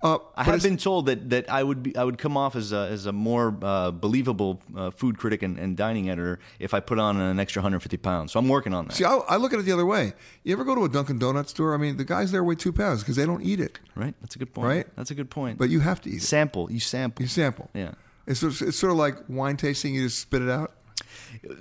[0.01, 2.71] Uh, I have been told that, that I would be I would come off as
[2.71, 6.79] a, as a more uh, believable uh, food critic and, and dining editor if I
[6.79, 8.31] put on an extra 150 pounds.
[8.33, 8.93] So I'm working on that.
[8.93, 10.13] See, I, I look at it the other way.
[10.43, 11.73] You ever go to a Dunkin' Donuts store?
[11.73, 13.79] I mean, the guys there weigh two pounds because they don't eat it.
[13.95, 14.13] Right?
[14.21, 14.67] That's a good point.
[14.67, 14.87] Right?
[14.95, 15.57] That's a good point.
[15.57, 16.23] But you have to eat it.
[16.23, 16.71] Sample.
[16.71, 17.23] You sample.
[17.23, 17.69] You sample.
[17.73, 17.93] Yeah.
[18.27, 19.95] It's sort, of, it's sort of like wine tasting.
[19.95, 20.73] You just spit it out.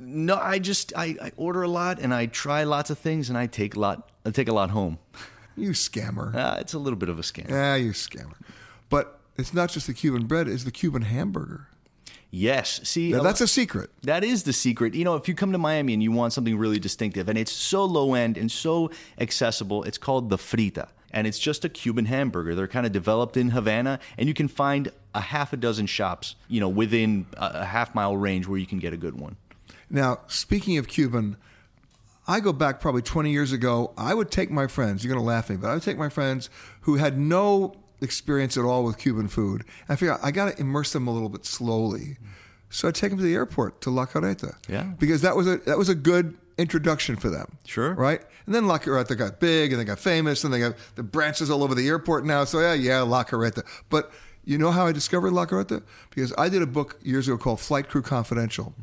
[0.00, 3.36] No, I just I, I order a lot and I try lots of things and
[3.36, 4.98] I take a lot I take a lot home.
[5.56, 6.34] You scammer.
[6.34, 7.48] Uh, it's a little bit of a scam.
[7.48, 8.34] Yeah, you scammer.
[8.90, 11.68] But it's not just the Cuban bread; it's the Cuban hamburger.
[12.36, 12.80] Yes.
[12.82, 13.90] See, Now, that's a secret.
[14.02, 14.94] That is the secret.
[14.94, 17.52] You know, if you come to Miami and you want something really distinctive and it's
[17.52, 18.90] so low end and so
[19.20, 20.88] accessible, it's called the frita.
[21.12, 22.56] And it's just a Cuban hamburger.
[22.56, 26.34] They're kind of developed in Havana, and you can find a half a dozen shops,
[26.48, 29.36] you know, within a, a half mile range where you can get a good one.
[29.88, 31.36] Now, speaking of Cuban,
[32.26, 33.92] I go back probably 20 years ago.
[33.96, 35.98] I would take my friends, you're going to laugh at me, but I would take
[35.98, 36.48] my friends
[36.82, 39.62] who had no experience at all with Cuban food.
[39.62, 42.16] And I figure I got to immerse them a little bit slowly.
[42.70, 44.56] So I'd take them to the airport, to La Carreta.
[44.68, 44.84] Yeah.
[44.98, 47.58] Because that was a, that was a good introduction for them.
[47.66, 47.94] Sure.
[47.94, 48.20] Right?
[48.46, 51.50] And then La Carreta got big and they got famous and they got the branches
[51.50, 52.44] all over the airport now.
[52.44, 53.64] So yeah, yeah, La Carreta.
[53.90, 54.10] But
[54.44, 55.82] you know how I discovered La Carreta?
[56.10, 58.74] Because I did a book years ago called Flight Crew Confidential,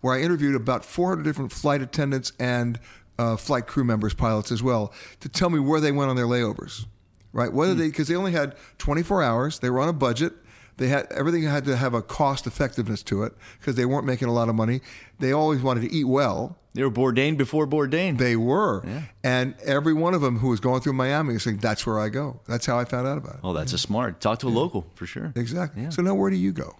[0.00, 2.78] where I interviewed about 400 different flight attendants and
[3.18, 6.26] uh, flight crew members, pilots as well, to tell me where they went on their
[6.26, 6.86] layovers.
[7.32, 7.52] Right?
[7.52, 10.32] Whether they, because they only had 24 hours, they were on a budget.
[10.78, 14.28] They had everything had to have a cost effectiveness to it because they weren't making
[14.28, 14.80] a lot of money.
[15.18, 16.56] They always wanted to eat well.
[16.72, 18.16] They were Bourdain before Bourdain.
[18.16, 18.82] They were,
[19.22, 22.08] and every one of them who was going through Miami was saying, "That's where I
[22.08, 23.40] go." That's how I found out about it.
[23.44, 24.20] Oh, that's a smart.
[24.20, 25.32] Talk to a local for sure.
[25.36, 25.90] Exactly.
[25.90, 26.76] So now, where do you go?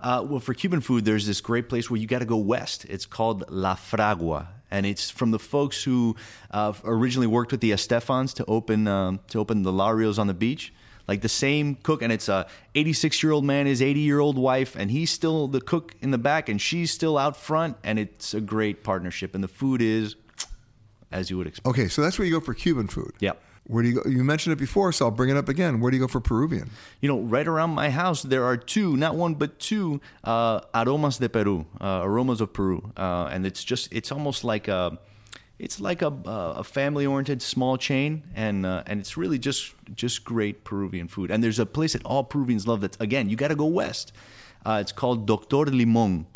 [0.00, 2.84] Uh, well, for Cuban food, there's this great place where you got to go west.
[2.88, 6.14] It's called La Fragua, and it's from the folks who
[6.50, 10.34] uh, originally worked with the Estefans to open um, to open the Larios on the
[10.34, 10.72] beach.
[11.08, 14.36] Like the same cook, and it's a 86 year old man, his 80 year old
[14.38, 17.98] wife, and he's still the cook in the back, and she's still out front, and
[17.98, 19.34] it's a great partnership.
[19.34, 20.16] And the food is,
[21.10, 21.66] as you would expect.
[21.66, 23.12] Okay, so that's where you go for Cuban food.
[23.20, 23.42] Yep.
[23.68, 24.08] Where do you go?
[24.08, 25.78] You mentioned it before, so I'll bring it up again.
[25.80, 26.70] Where do you go for Peruvian?
[27.00, 31.18] You know, right around my house, there are two, not one, but two uh, aromas
[31.18, 34.98] de Peru, uh, aromas of Peru, uh, and it's just, it's almost like a,
[35.58, 40.62] it's like a, a family-oriented small chain, and uh, and it's really just just great
[40.62, 41.30] Peruvian food.
[41.30, 42.80] And there's a place that all Peruvians love.
[42.80, 44.12] That again, you got to go west.
[44.64, 46.26] Uh, it's called Doctor Limon.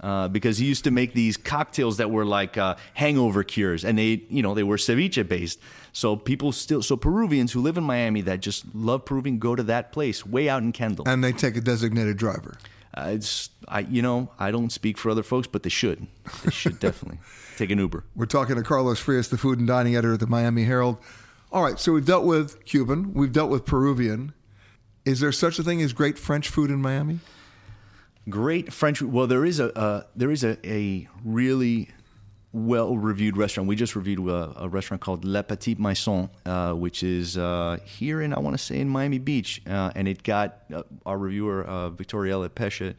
[0.00, 3.98] Uh, because he used to make these cocktails that were like uh, hangover cures, and
[3.98, 5.58] they, you know, they were ceviche based.
[5.92, 9.64] So people still, so Peruvians who live in Miami that just love Peruvian go to
[9.64, 11.08] that place way out in Kendall.
[11.08, 12.58] And they take a designated driver.
[12.96, 16.06] Uh, it's, I, you know, I don't speak for other folks, but they should.
[16.44, 17.18] They should definitely
[17.56, 18.04] take an Uber.
[18.14, 20.98] We're talking to Carlos Frias, the food and dining editor at the Miami Herald.
[21.50, 24.32] All right, so we've dealt with Cuban, we've dealt with Peruvian.
[25.04, 27.20] Is there such a thing as great French food in Miami?
[28.28, 29.00] Great French.
[29.00, 31.88] Well, there is a uh, there is a, a really
[32.52, 33.68] well reviewed restaurant.
[33.68, 38.20] We just reviewed a, a restaurant called Le Petit Maison, uh, which is uh, here
[38.20, 41.64] in I want to say in Miami Beach, uh, and it got uh, our reviewer
[41.64, 42.94] uh, Victoria Elliott Pesce,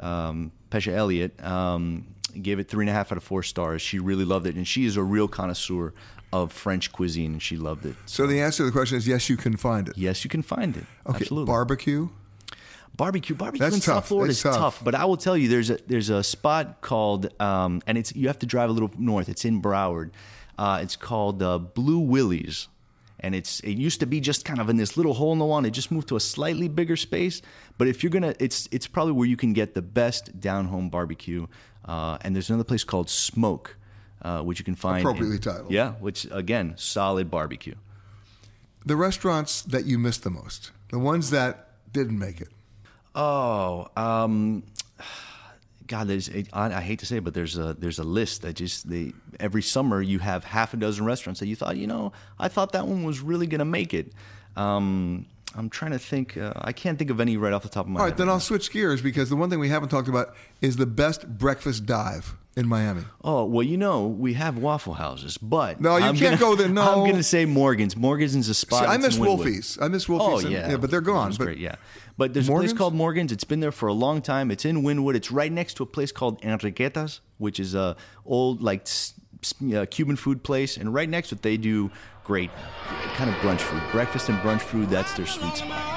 [0.00, 2.06] um, Pesce Elliott um,
[2.40, 3.82] gave it three and a half out of four stars.
[3.82, 5.94] She really loved it, and she is a real connoisseur
[6.32, 7.94] of French cuisine, and she loved it.
[8.06, 9.96] So the answer to the question is yes, you can find it.
[9.96, 10.84] Yes, you can find it.
[11.06, 11.46] Okay, Absolutely.
[11.46, 12.08] barbecue.
[12.96, 13.94] Barbecue, barbecue That's in tough.
[13.96, 14.56] South Florida It's is tough.
[14.56, 14.84] tough.
[14.84, 18.28] But I will tell you, there's a there's a spot called, um, and it's you
[18.28, 19.28] have to drive a little north.
[19.28, 20.10] It's in Broward.
[20.56, 22.68] Uh, it's called uh, Blue Willie's,
[23.18, 25.44] and it's it used to be just kind of in this little hole in the
[25.44, 25.58] wall.
[25.58, 27.42] And it just moved to a slightly bigger space.
[27.78, 30.88] But if you're gonna, it's it's probably where you can get the best down home
[30.88, 31.48] barbecue.
[31.84, 33.76] Uh, and there's another place called Smoke,
[34.22, 35.72] uh, which you can find in- Appropriately titled.
[35.72, 37.74] Yeah, which again, solid barbecue.
[38.86, 42.48] The restaurants that you missed the most, the ones that didn't make it.
[43.14, 44.64] Oh, um,
[45.86, 48.54] God, there's I, I hate to say, it, but there's a there's a list that
[48.54, 52.12] just they every summer you have half a dozen restaurants that you thought you know
[52.38, 54.12] I thought that one was really gonna make it.
[54.56, 56.36] Um, I'm trying to think.
[56.36, 58.12] Uh, I can't think of any right off the top of my All head.
[58.12, 60.86] right, then I'll switch gears because the one thing we haven't talked about is the
[60.86, 63.02] best breakfast dive in Miami.
[63.22, 66.56] Oh well, you know we have Waffle Houses, but No, you I'm can't gonna- go
[66.56, 66.82] there, no.
[67.04, 67.96] I'm gonna say Morgan's.
[67.96, 68.84] Morgan's is a spot.
[68.84, 69.78] See, I miss Wolfie's.
[69.80, 71.76] I miss Wolfie's Oh and- yeah, yeah, but they're gone, but- great, yeah,
[72.16, 73.32] but there's a place called Morgan's.
[73.32, 74.50] It's been there for a long time.
[74.50, 75.14] It's in Wynwood.
[75.14, 79.54] It's right next to a place called Enriqueta's, which is a old like s- s-
[79.74, 81.90] uh, Cuban food place, and right next to it they do
[82.24, 82.50] great
[83.16, 84.88] kind of brunch food, breakfast and brunch food.
[84.90, 85.90] That's their sweet spot.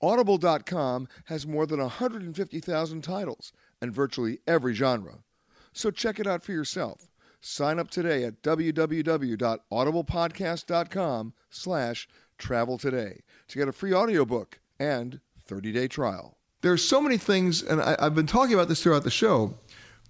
[0.00, 5.18] Audible.com has more than 150,000 titles and virtually every genre.
[5.72, 7.08] So check it out for yourself.
[7.40, 15.88] Sign up today at www.audiblepodcast.com slash travel today to get a free audiobook and 30-day
[15.88, 16.36] trial.
[16.62, 19.54] There's so many things, and I, I've been talking about this throughout the show,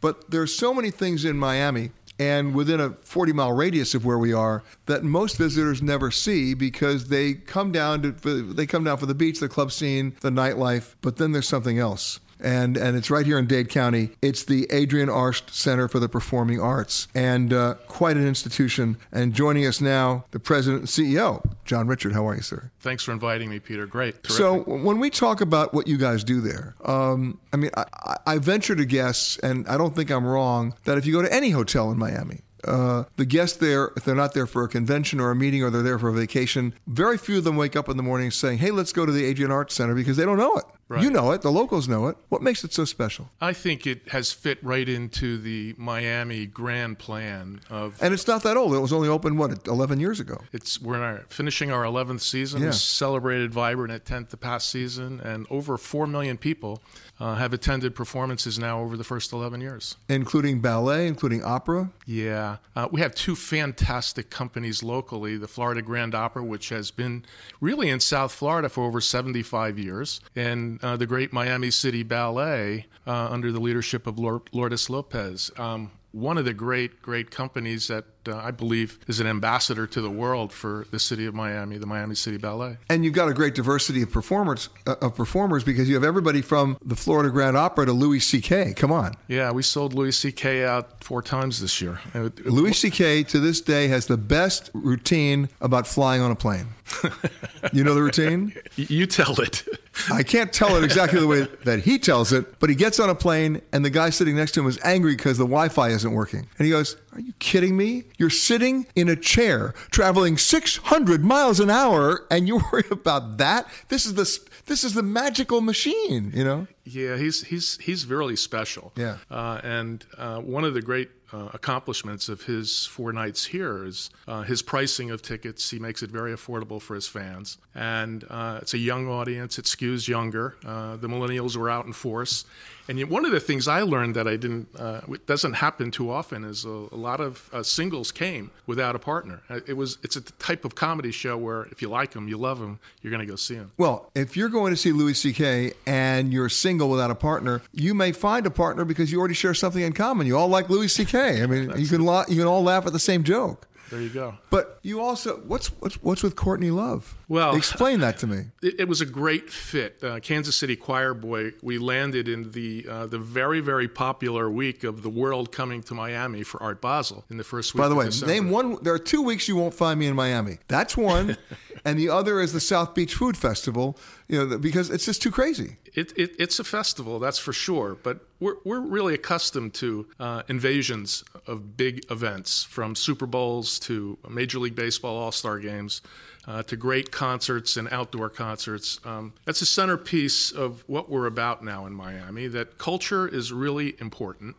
[0.01, 4.19] but there's so many things in Miami and within a 40 mile radius of where
[4.19, 8.97] we are that most visitors never see because they come down to they come down
[8.97, 12.21] for the beach, the club scene, the nightlife, but then there's something else.
[12.41, 14.11] And, and it's right here in Dade County.
[14.23, 18.97] It's the Adrienne Arsht Center for the Performing Arts, and uh, quite an institution.
[19.13, 22.13] And joining us now, the president and CEO, John Richard.
[22.13, 22.71] How are you, sir?
[22.81, 23.87] Thanks for inviting me, Peter.
[23.87, 24.27] Great.
[24.27, 28.15] So when we talk about what you guys do there, um, I mean, I, I-
[28.27, 31.33] I venture to guess, and I don't think I'm wrong, that if you go to
[31.33, 35.19] any hotel in Miami, uh, the guests there, if they're not there for a convention
[35.19, 37.89] or a meeting or they're there for a vacation, very few of them wake up
[37.89, 40.37] in the morning saying, "Hey, let's go to the Adrienne Arsht Center," because they don't
[40.37, 40.65] know it.
[40.89, 41.03] Right.
[41.03, 41.43] You know it.
[41.43, 42.17] The locals know it.
[42.31, 43.29] What makes it so special?
[43.43, 48.03] I think it has fit right into the Miami grand plan of.
[48.03, 48.75] And it's not that old.
[48.75, 50.41] It was only open what 11 years ago.
[50.53, 52.63] It's we're in our, finishing our 11th season.
[52.63, 52.71] Yeah.
[52.71, 56.81] Celebrated Vibrant at 10th the past season, and over 4 million people
[57.21, 59.97] uh, have attended performances now over the first 11 years.
[60.09, 61.91] including ballet, including opera.
[62.07, 62.57] Yeah.
[62.75, 67.25] Uh, we have two fantastic companies locally the Florida Grand Opera, which has been
[67.61, 72.87] really in South Florida for over 75 years, and uh, the great Miami City Ballet
[73.07, 75.51] uh, under the leadership of Lord- Lourdes Lopez.
[75.57, 80.01] Um, one of the great, great companies that uh, I believe is an ambassador to
[80.01, 82.79] the world for the city of Miami, the Miami City Ballet.
[82.89, 86.41] And you've got a great diversity of performers uh, of performers because you have everybody
[86.41, 88.73] from the Florida Grand Opera to Louis C.K.
[88.75, 90.65] Come on, Yeah, we sold Louis C.K.
[90.65, 92.01] out four times this year.
[92.45, 93.25] Louis C.K.
[93.25, 96.69] to this day has the best routine about flying on a plane.
[97.73, 98.55] you know the routine?
[98.77, 99.65] You tell it.
[100.13, 103.11] I can't tell it exactly the way that he tells it, but he gets on
[103.11, 106.13] a plane and the guy sitting next to him is angry because the Wi-Fi isn't
[106.13, 106.49] working.
[106.59, 108.05] And he goes, "Are you kidding me?
[108.17, 113.67] You're sitting in a chair traveling 600 miles an hour and you worry about that?
[113.89, 118.37] This is the this is the magical machine, you know?" Yeah, he's he's he's really
[118.37, 118.93] special.
[118.97, 119.19] Yeah.
[119.31, 124.11] uh, and uh, one of the great uh, accomplishments of his four nights here is
[124.27, 125.71] uh, his pricing of tickets.
[125.71, 127.59] He makes it very affordable for his fans.
[127.75, 130.57] And uh, it's a young audience, it skews younger.
[130.65, 132.45] Uh, the millennials were out in force.
[132.89, 136.43] And one of the things I learned that I didn't, uh, doesn't happen too often,
[136.43, 139.43] is a, a lot of uh, singles came without a partner.
[139.67, 142.59] It was, it's a type of comedy show where if you like them, you love
[142.59, 143.73] them, you're going to go see them.
[143.77, 145.75] Well, if you're going to see Louis C.K.
[145.87, 149.53] and you're single without a partner, you may find a partner because you already share
[149.53, 150.27] something in common.
[150.27, 151.18] You all like Louis C.K.
[151.19, 153.67] I mean, you can la- you can all laugh at the same joke.
[153.91, 154.35] There you go.
[154.51, 157.17] But you also what's what's what's with Courtney Love?
[157.27, 158.45] Well, explain that to me.
[158.63, 160.03] It, it was a great fit.
[160.03, 161.53] Uh, Kansas City Choir Boy.
[161.63, 165.95] We landed in the uh, the very very popular week of the world coming to
[165.95, 167.81] Miami for Art Basel in the first week.
[167.81, 168.35] By the way, December.
[168.35, 168.77] name one.
[168.83, 170.59] There are two weeks you won't find me in Miami.
[170.69, 171.39] That's one,
[171.85, 173.97] and the other is the South Beach Food Festival.
[174.29, 175.79] You know, because it's just too crazy.
[175.95, 177.97] It, it, it's a festival, that's for sure.
[178.03, 184.19] But we're, we're really accustomed to uh, invasions of big events, from Super Bowls to
[184.29, 186.03] Major League Baseball All Star games.
[186.47, 189.01] Uh, to great concerts and outdoor concerts.
[189.05, 192.47] Um, that's a centerpiece of what we're about now in Miami.
[192.47, 194.57] That culture is really important,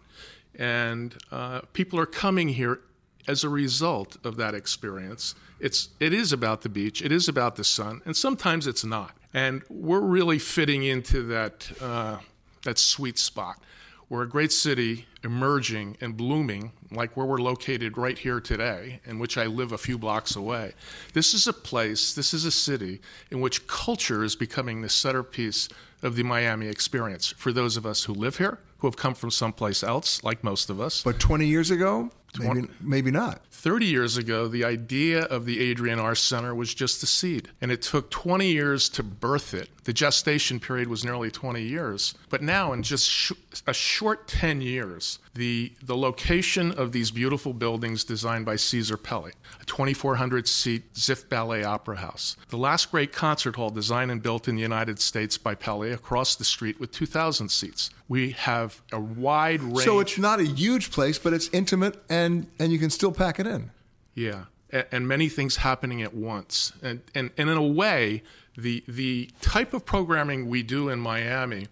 [0.53, 2.82] and uh, people are coming here
[3.27, 5.34] as a result of that experience.
[5.60, 9.15] It's it is about the beach, it is about the sun, and sometimes it's not.
[9.33, 12.17] And we're really fitting into that uh,
[12.63, 13.61] that sweet spot.
[14.09, 19.19] We're a great city emerging and blooming, like where we're located right here today, in
[19.19, 20.73] which I live a few blocks away.
[21.13, 25.69] This is a place, this is a city in which culture is becoming the centerpiece
[26.01, 29.29] of the Miami experience for those of us who live here, who have come from
[29.29, 31.03] someplace else, like most of us.
[31.03, 33.41] But 20 years ago, maybe, maybe not.
[33.51, 37.71] 30 years ago, the idea of the Adrienne Arsht Center was just a seed, and
[37.71, 39.69] it took 20 years to birth it.
[39.83, 42.13] The gestation period was nearly 20 years.
[42.29, 43.31] But now, in just sh-
[43.65, 49.33] a short 10 years, the, the location of these beautiful buildings designed by César Pelli,
[49.59, 54.47] a 2,400 seat Ziff Ballet Opera House, the last great concert hall designed and built
[54.47, 57.89] in the United States by Pelli across the street with 2,000 seats.
[58.07, 59.83] We have a wide range.
[59.83, 62.18] So it's not a huge place, but it's intimate and,
[62.60, 63.71] and you can still pack it in.
[64.13, 66.73] Yeah, and, and many things happening at once.
[66.82, 68.23] And, and, and in a way,
[68.58, 71.67] the, the type of programming we do in Miami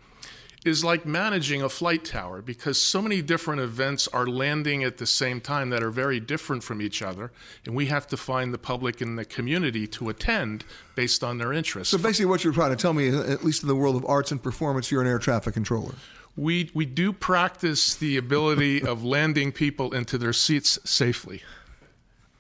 [0.66, 5.06] is like managing a flight tower because so many different events are landing at the
[5.06, 7.32] same time that are very different from each other.
[7.66, 11.54] And we have to find the public and the community to attend based on their
[11.54, 11.92] interests.
[11.92, 14.32] So basically, what you're trying to tell me at least in the world of arts
[14.32, 15.96] and performance, you're an air traffic controller.
[16.38, 21.42] We, we do practice the ability of landing people into their seats safely.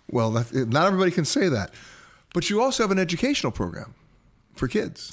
[0.09, 1.71] Well, that, not everybody can say that.
[2.33, 3.95] But you also have an educational program
[4.55, 5.11] for kids.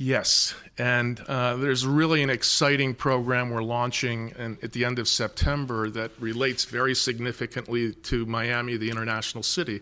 [0.00, 5.08] Yes, and uh, there's really an exciting program we're launching in, at the end of
[5.08, 9.80] September that relates very significantly to Miami, the international city.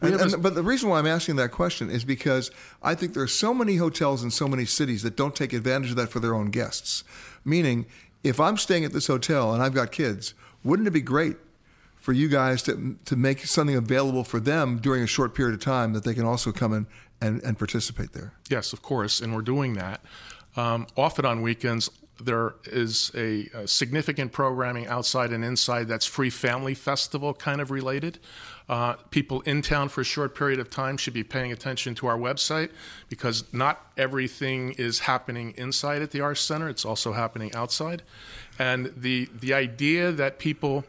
[0.00, 2.50] And, and, but the reason why I'm asking that question is because
[2.82, 5.90] I think there are so many hotels in so many cities that don't take advantage
[5.90, 7.04] of that for their own guests.
[7.44, 7.86] Meaning,
[8.22, 11.36] if I'm staying at this hotel and I've got kids, wouldn't it be great
[11.96, 15.60] for you guys to to make something available for them during a short period of
[15.60, 16.86] time that they can also come in
[17.20, 18.32] and, and participate there?
[18.50, 20.00] Yes, of course, and we're doing that.
[20.56, 21.88] Um, often on weekends,
[22.20, 27.70] there is a, a, significant programming outside and inside that's free family festival kind of
[27.70, 28.18] related.
[28.68, 32.06] Uh, people in town for a short period of time should be paying attention to
[32.06, 32.70] our website
[33.08, 38.02] because not everything is happening inside at the Arts Center, it's also happening outside.
[38.58, 40.84] And the, the idea that people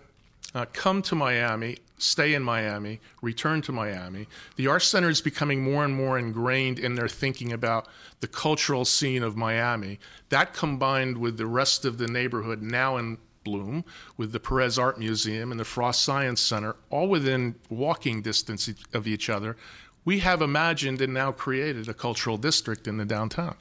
[0.53, 4.27] uh, come to Miami, stay in Miami, return to Miami.
[4.55, 7.87] The Arts Center is becoming more and more ingrained in their thinking about
[8.19, 9.99] the cultural scene of Miami.
[10.29, 13.83] That combined with the rest of the neighborhood now in bloom,
[14.15, 19.07] with the Perez Art Museum and the Frost Science Center, all within walking distance of
[19.07, 19.57] each other,
[20.05, 23.55] we have imagined and now created a cultural district in the downtown.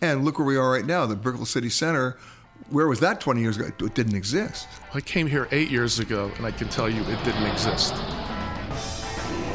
[0.00, 2.18] And look where we are right now, the Brickell City Center
[2.70, 3.70] where was that 20 years ago?
[3.84, 4.66] It didn't exist.
[4.92, 7.94] I came here eight years ago, and I can tell you it didn't exist.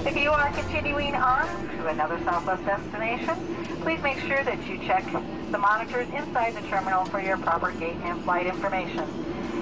[0.06, 1.46] If you are continuing on
[1.78, 3.36] to another Southwest destination,
[3.82, 5.04] please make sure that you check
[5.52, 9.04] the monitors inside the terminal for your proper gate and flight information.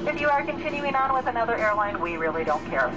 [0.07, 2.93] If you are continuing on with another airline, we really don't care.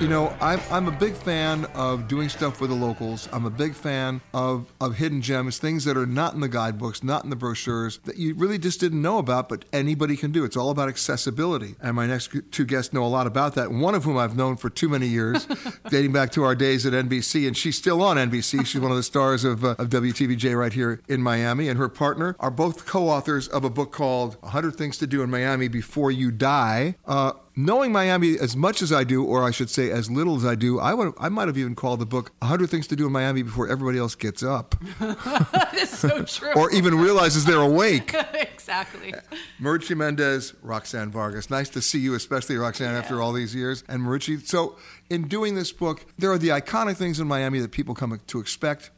[0.00, 3.28] You know, I'm, I'm a big fan of doing stuff with the locals.
[3.34, 7.04] I'm a big fan of, of hidden gems, things that are not in the guidebooks,
[7.04, 10.42] not in the brochures, that you really just didn't know about, but anybody can do.
[10.42, 11.74] It's all about accessibility.
[11.82, 14.56] And my next two guests know a lot about that, one of whom I've known
[14.56, 15.46] for too many years,
[15.90, 17.46] dating back to our days at NBC.
[17.46, 18.64] And she's still on NBC.
[18.64, 21.68] She's one of the stars of, uh, of WTVJ right here in Miami.
[21.68, 25.22] And her partner are both co authors of a book called 100 Things to Do
[25.22, 26.94] in Miami Before You Die.
[27.06, 30.44] Uh, knowing Miami as much as I do, or I should say as little as
[30.44, 33.06] I do, I would I might have even called the book 100 Things to Do
[33.06, 34.74] in Miami Before Everybody Else Gets Up.
[35.00, 36.52] that is so true.
[36.54, 38.14] or even realizes they're awake.
[38.34, 39.14] exactly.
[39.60, 41.50] Maruchi Mendez, Roxanne Vargas.
[41.50, 42.98] Nice to see you, especially Roxanne, yeah.
[42.98, 43.84] after all these years.
[43.88, 44.46] And Maruchi.
[44.46, 44.76] So,
[45.08, 48.40] in doing this book, there are the iconic things in Miami that people come to
[48.40, 48.90] expect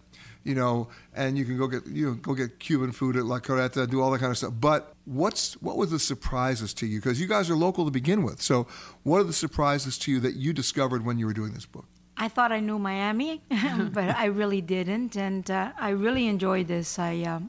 [0.44, 3.38] you know, and you can go get you know, go get Cuban food at La
[3.38, 4.54] Carreta, do all that kind of stuff.
[4.58, 7.00] But what's what was the surprises to you?
[7.00, 8.42] Because you guys are local to begin with.
[8.42, 8.66] So,
[9.02, 11.86] what are the surprises to you that you discovered when you were doing this book?
[12.16, 13.42] I thought I knew Miami,
[13.92, 16.98] but I really didn't, and uh, I really enjoyed this.
[16.98, 17.22] I.
[17.22, 17.40] Uh,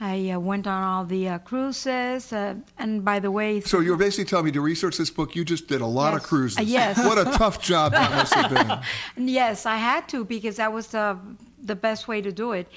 [0.00, 3.96] I uh, went on all the uh, cruises, uh, and by the way, so you're
[3.96, 5.34] basically telling me to research this book.
[5.34, 6.22] You just did a lot yes.
[6.22, 6.70] of cruises.
[6.70, 7.04] yes.
[7.04, 8.84] What a tough job that must have
[9.16, 9.26] been.
[9.28, 11.18] yes, I had to because that was the
[11.62, 12.68] the best way to do it.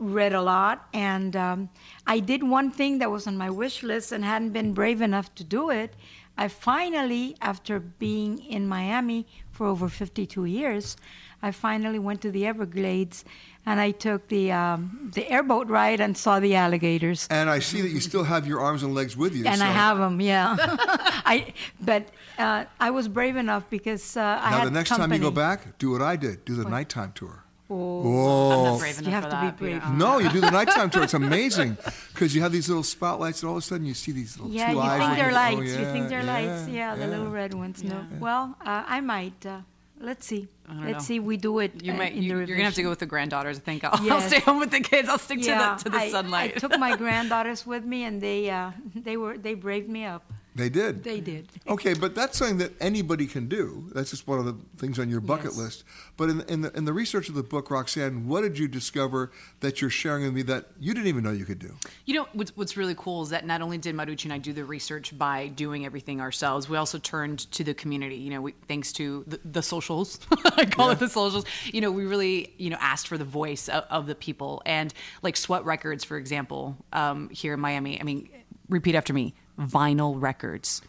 [0.00, 1.68] Read a lot, and um,
[2.06, 5.34] I did one thing that was on my wish list and hadn't been brave enough
[5.34, 5.94] to do it.
[6.38, 10.96] I finally, after being in Miami for over 52 years,
[11.42, 13.24] I finally went to the Everglades
[13.66, 17.26] and I took the um, the airboat ride and saw the alligators.
[17.30, 19.46] And I see that you still have your arms and legs with you.
[19.46, 19.64] And so.
[19.64, 20.56] I have them, yeah.
[20.58, 25.18] I but uh, I was brave enough because uh, I now had the next company.
[25.18, 26.70] time you go back, do what I did: do the what?
[26.70, 27.44] nighttime tour.
[27.72, 29.82] Oh, I'm not brave enough you have for to that, be brave.
[29.82, 29.94] yeah.
[29.96, 31.04] No, you do the nighttime tour.
[31.04, 31.76] It's amazing
[32.12, 34.52] because you have these little spotlights, and all of a sudden you see these little
[34.52, 35.00] yeah, two you eyes.
[35.00, 35.58] think they're lights.
[35.76, 36.68] Oh, you think they're yeah, lights.
[36.68, 36.94] Yeah, yeah.
[36.96, 37.82] the little red ones.
[37.84, 37.94] No.
[37.94, 38.18] Yeah.
[38.18, 39.46] Well, uh, I might.
[39.46, 39.60] Uh,
[40.00, 40.48] let's see.
[40.68, 40.98] Let's know.
[41.00, 41.20] see.
[41.20, 41.82] We do it.
[41.84, 42.12] You uh, might.
[42.14, 43.58] in You, the you're gonna have to go with the granddaughters.
[43.58, 45.08] I think I'll, I'll stay home with the kids.
[45.08, 46.52] I'll stick yeah, to the to the I, sunlight.
[46.56, 50.24] I took my granddaughters with me, and they uh, they were they braved me up.
[50.54, 51.04] They did.
[51.04, 51.48] They did.
[51.68, 53.88] Okay, but that's something that anybody can do.
[53.94, 55.56] That's just one of the things on your bucket Yes.
[55.58, 55.84] list.
[56.16, 59.30] But in, in, the, in the research of the book, Roxanne, what did you discover
[59.60, 61.74] that you're sharing with me that you didn't even know you could do?
[62.04, 64.52] You know what's, what's really cool is that not only did Maruchi and I do
[64.52, 68.16] the research by doing everything ourselves, we also turned to the community.
[68.16, 70.18] You know, we, thanks to the, the socials,
[70.56, 71.44] I call it the socials.
[71.66, 74.92] You know, we really you know asked for the voice of, of the people and
[75.22, 78.00] like Sweat Records, for example, um, here in Miami.
[78.00, 78.28] I mean,
[78.68, 80.82] repeat after me: vinyl records,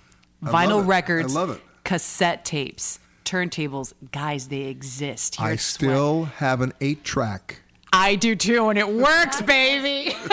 [0.44, 0.88] vinyl it.
[0.88, 1.62] records, I love it.
[1.84, 3.94] cassette tapes, turntables.
[4.12, 5.90] Guys, they exist here I at Sweat.
[5.92, 7.62] still have an eight track.
[7.94, 10.16] I do too, and it works, baby.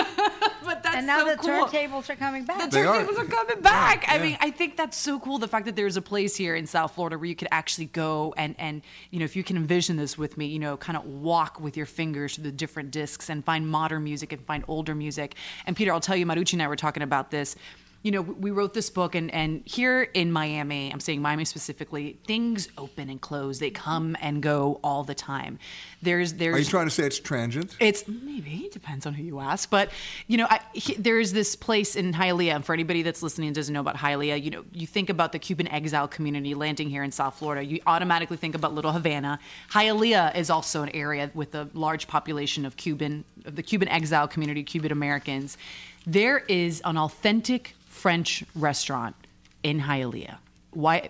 [0.65, 0.97] but that's so cool.
[0.99, 1.49] and now so the cool.
[1.67, 2.71] turntables are coming back.
[2.71, 4.05] The They turntables are coming back.
[4.09, 4.23] I Yeah.
[4.23, 5.39] mean, I think that's so cool.
[5.39, 8.33] The fact that there's a place here in South Florida where you could actually go
[8.37, 11.05] and and you know, if you can envision this with me, you know, kind of
[11.05, 14.95] walk with your fingers through the different discs and find modern music and find older
[14.95, 15.35] music.
[15.67, 17.57] And Peter, I'll tell you, Maruchi and I were talking about this.
[18.03, 22.17] You know, we wrote this book, and, and here in Miami, I'm saying Miami specifically,
[22.27, 23.59] things open and close.
[23.59, 25.59] They come and go all the time.
[26.01, 27.77] There's there's Are you trying to say it's transient?
[27.81, 29.91] it's maybe it depends on who you ask, but
[30.29, 32.55] you know, I, he, there is this place in Hialeah.
[32.55, 35.33] And for anybody that's listening and doesn't know about Hialeah, you know, you think about
[35.33, 37.65] the Cuban exile community landing here in South Florida.
[37.65, 39.41] You automatically think about Little Havana.
[39.73, 44.29] Hialeah is also an area with a large population of Cuban, of the Cuban exile
[44.29, 45.59] community, Cuban Americans.
[46.07, 49.15] There is an authentic French restaurant
[49.63, 50.39] in Hialeah.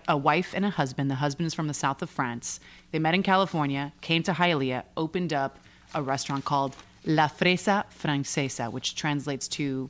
[0.07, 1.11] A wife and a husband.
[1.11, 2.59] The husband is from the south of France.
[2.91, 5.59] They met in California, came to Hialeah, opened up
[5.93, 6.75] a restaurant called
[7.05, 9.89] La Fresa Francesa, which translates to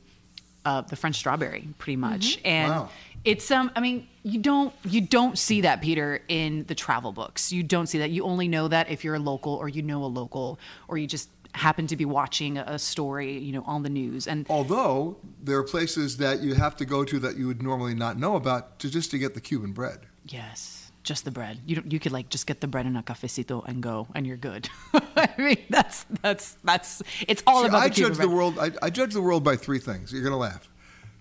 [0.64, 2.38] uh, the French strawberry, pretty much.
[2.44, 2.88] And Wow.
[3.24, 7.50] it's um, I mean, you don't you don't see that, Peter, in the travel books.
[7.50, 8.10] You don't see that.
[8.10, 11.06] You only know that if you're a local, or you know a local, or you
[11.06, 14.26] just happen to be watching a, story, you know, on the news.
[14.26, 17.94] And Although there are places that you have to go to that you would normally
[17.94, 20.00] not know about to just to get the Cuban bread.
[20.26, 21.58] Yes, just the bread.
[21.66, 24.26] You don't, you could like just get the bread in a cafecito and go, and
[24.26, 24.68] you're good.
[24.94, 28.36] I mean, that's that's that's it's all See, about I the Cuban judge the bread.
[28.36, 28.58] world.
[28.58, 30.12] I, I judge the world by three things.
[30.12, 30.68] You're gonna laugh: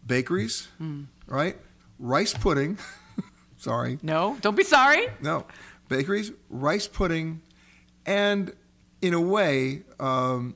[0.06, 1.04] bakeries, Hmm.
[1.28, 1.58] right?
[1.98, 2.78] Rice pudding.
[3.58, 5.08] Sorry, No, don't be sorry.
[5.22, 5.46] no.
[5.90, 7.42] Bakeries, rice pudding,
[8.06, 8.54] and
[9.02, 10.56] in a way, um,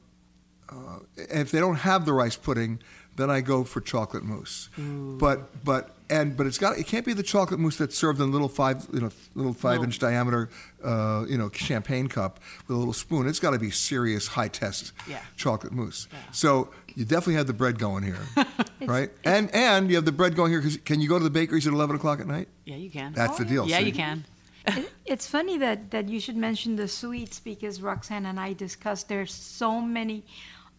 [0.69, 2.79] uh, if they don't have the rice pudding,
[3.15, 4.69] then I go for chocolate mousse.
[4.77, 8.27] But but and but it's got it can't be the chocolate mousse that's served in
[8.27, 9.83] a little five you know little five No.
[9.85, 10.49] inch diameter
[10.83, 13.27] uh, you know champagne cup with a little spoon.
[13.27, 15.19] It's got to be serious high test Yeah.
[15.37, 16.07] chocolate mousse.
[16.31, 18.19] So you definitely have the bread going here,
[18.81, 19.11] right?
[19.23, 21.67] And and you have the bread going here because can you go to the bakeries
[21.67, 22.47] at eleven o'clock at night?
[22.65, 23.13] Yeah, you can.
[23.13, 23.67] That's the deal.
[23.67, 23.85] Yeah, see?
[23.85, 24.25] you can.
[24.67, 29.09] It, it's funny that, that you should mention the sweets because Roxanne and I discussed
[29.09, 30.23] there's so many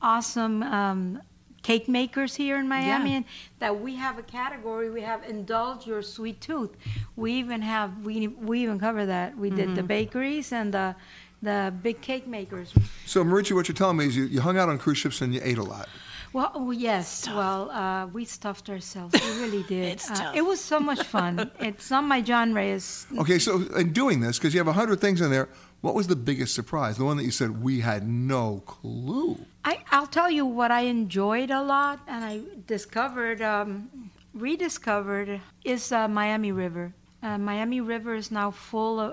[0.01, 1.21] awesome um,
[1.63, 3.17] cake makers here in Miami Yeah.
[3.17, 3.25] and
[3.59, 6.77] that we have a category we have indulge your sweet tooth
[7.17, 9.87] we even have we, we even cover that we did the Mhm.
[9.87, 10.95] bakeries and the
[11.43, 12.73] the big cake makers
[13.07, 15.35] So, Maruchi, what you're telling me is you, you hung out on cruise ships and
[15.35, 15.89] you ate a lot.
[16.35, 20.37] Well oh, yes well uh, we stuffed ourselves we really did It's Uh, tough.
[20.37, 21.33] it was so much fun
[21.69, 25.01] it's not my genre is Okay, so in doing this, because you have a 100
[25.01, 25.49] things in there,
[25.81, 26.97] what was the biggest surprise?
[26.97, 29.37] The one that you said, we had no clue.
[29.65, 33.89] I, I'll tell you what I enjoyed a lot and I discovered, um,
[34.35, 36.93] rediscovered, is uh, Miami River.
[37.23, 39.13] Uh, Miami River is now full of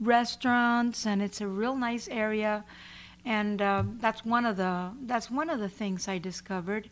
[0.00, 2.64] restaurants and it's a real nice area.
[3.24, 6.88] And um, that's one of the that's one of the things I discovered.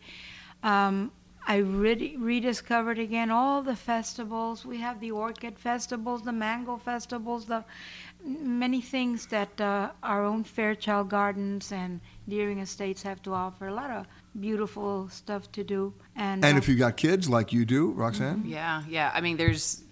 [0.63, 1.11] Um,
[1.47, 4.65] I re- rediscovered again all the festivals.
[4.65, 7.63] We have the orchid festivals, the mango festivals, the
[8.23, 13.67] many things that uh, our own Fairchild Gardens and Deering Estates have to offer.
[13.67, 14.05] A lot of
[14.39, 15.93] beautiful stuff to do.
[16.15, 19.11] And, And uh, if you got kids like you do, Roxanne, Yeah, yeah.
[19.13, 19.83] I mean, there's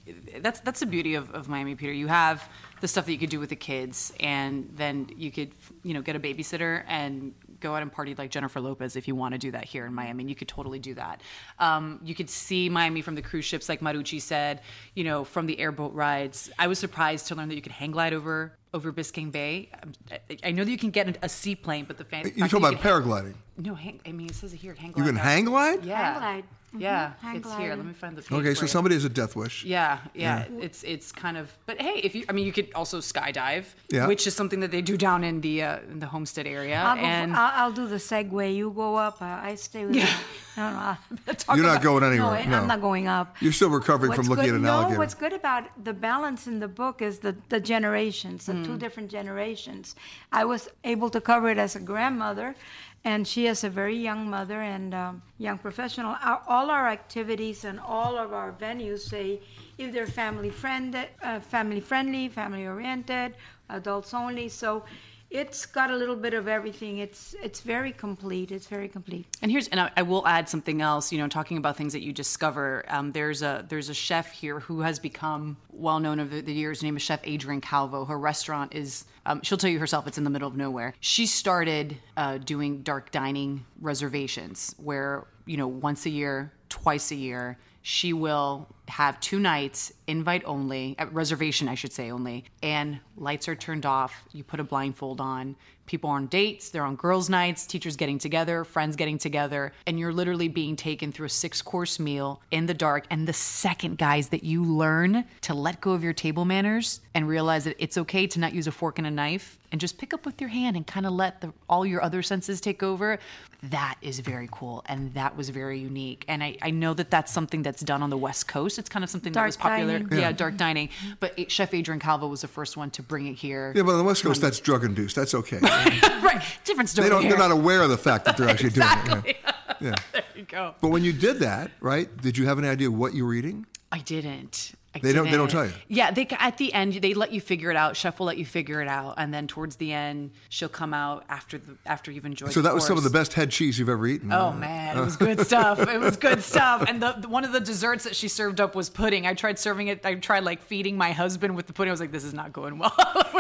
[0.42, 1.92] that's that's the beauty of, of Miami, Peter.
[1.94, 2.48] You have
[2.82, 5.52] the stuff that you could do with the kids, and then you could
[5.88, 9.16] you know get a babysitter and go out and party like Jennifer Lopez if you
[9.16, 10.24] want to do that here in Miami.
[10.24, 11.22] And you could totally do that.
[11.60, 14.62] Um, you could see Miami from the cruise ships, like Maruchi said.
[14.96, 16.52] You know, from the airboat rides.
[16.60, 19.70] I was surprised to learn that you could hang glide over over Biscayne Bay.
[19.82, 22.24] Um, I- I know that you can get a seaplane, but the fan.
[22.36, 23.34] You're talking that about can- paragliding.
[23.60, 24.76] No, hang, I mean it says it here.
[24.78, 25.84] Hang You can hang glide?
[25.84, 25.96] Yeah.
[26.14, 26.44] Hang glide.
[26.76, 27.76] Mhm, Yeah, hang it's here.
[27.76, 28.22] Let me find the.
[28.22, 28.68] page Okay, for so you.
[28.68, 29.64] somebody has a death wish.
[29.64, 31.50] Yeah, yeah, It's it's kind of.
[31.66, 34.06] But hey, if you, I mean, you could also skydive, Yeah.
[34.06, 36.78] which is something that they do down in the uh, in the Homestead area.
[36.84, 38.54] I'll, and for, I'll, I'll do the Segway.
[38.56, 39.22] You go up.
[39.22, 39.96] Uh, I stay with.
[39.96, 40.10] Yeah.
[40.58, 41.34] I don't know.
[41.34, 42.58] Talk You're not going anywhere, No, no.
[42.62, 43.38] I'm not going up.
[43.40, 44.98] You're still recovering What's from looking good, at an no, alligator.
[45.00, 48.74] what's good about the balance in the book is the, the generations, the Hmm.
[48.74, 49.96] two different generations.
[50.32, 52.56] I was able to cover it as a grandmother,
[53.04, 56.16] and she is a very young mother and um, young professional.
[56.24, 59.42] Our, all our activities and all of our venues say
[59.78, 63.36] if they're family friend, uh, family friendly, family oriented,
[63.70, 64.50] adults only.
[64.50, 64.84] So.
[65.30, 67.00] It's got a little bit of everything.
[67.00, 68.52] It's it's very complete.
[68.52, 69.28] It's very complete.
[69.42, 71.12] And here's, and I, I will add something else.
[71.12, 72.86] You know, talking about things that you discover.
[72.88, 76.82] Um, there's a there's a chef here who has become well known over the years.
[76.82, 78.06] Her name is Chef Adrianne Calvo.
[78.06, 79.06] Her restaurant is.
[79.26, 80.08] Um, she'll tell you herself.
[80.08, 80.94] It's in the middle of nowhere.
[81.02, 87.16] She started uh, doing dark dining reservations, where you know once a year, twice a
[87.16, 93.00] year, she will have two nights, invite only, uh, reservation, I should say only, and
[93.18, 94.24] lights are turned off.
[94.34, 95.56] You put a blindfold on.
[95.88, 99.98] People are on dates, they're on girls' nights, teachers getting together, friends getting together, and
[99.98, 103.06] you're literally being taken through a six course meal in the dark.
[103.10, 107.26] And the second, guys, that you learn to let go of your table manners and
[107.26, 110.14] realize that it's okay to not use a fork and a knife and just pick
[110.14, 113.20] up with your hand and kind of let the, all your other senses take over,
[113.64, 114.84] that is very cool.
[114.88, 116.26] And that was very unique.
[116.28, 118.77] And I, I know that that's something that's done on the West Coast.
[118.78, 120.00] It's kind of something that was popular.
[120.00, 120.12] dining.
[120.12, 120.20] Yeah.
[120.20, 120.32] Yeah.
[120.32, 120.90] dark dining.
[121.20, 123.74] But Chef Adrianne Calvo was the first one to bring it here.
[123.76, 125.16] Yeah, but on the West Coast, um, that's drug induced.
[125.16, 125.60] That's okay.
[125.62, 126.44] right.
[126.64, 127.06] Different story.
[127.06, 127.32] they don't, here.
[127.32, 129.14] they're not aware of the fact that they're actually exactly.
[129.22, 129.38] doing it.
[129.44, 129.52] Yeah.
[129.80, 129.94] Yeah.
[130.12, 130.74] there you go.
[130.82, 132.10] But when you did that, right?
[132.18, 133.68] Did you have any idea what you were eating?
[133.92, 134.72] I didn't.
[134.98, 135.74] I They don't- they don't tell you?
[135.88, 137.96] Yeah, they at the end they let you figure it out.
[137.96, 141.24] Chef will let you figure it out, and then towards the end she'll come out
[141.30, 142.52] after the after you've enjoyed.
[142.52, 144.32] So the that was some of the best head cheese you've ever eaten.
[144.34, 145.80] Oh man, it was good stuff.
[145.80, 146.84] It was good stuff.
[146.88, 149.26] And the, the- one of the desserts that she served up was pudding.
[149.28, 150.06] I tried serving it.
[150.06, 151.90] I tried like feeding my husband with the pudding.
[151.90, 152.94] I was like, this is not going well.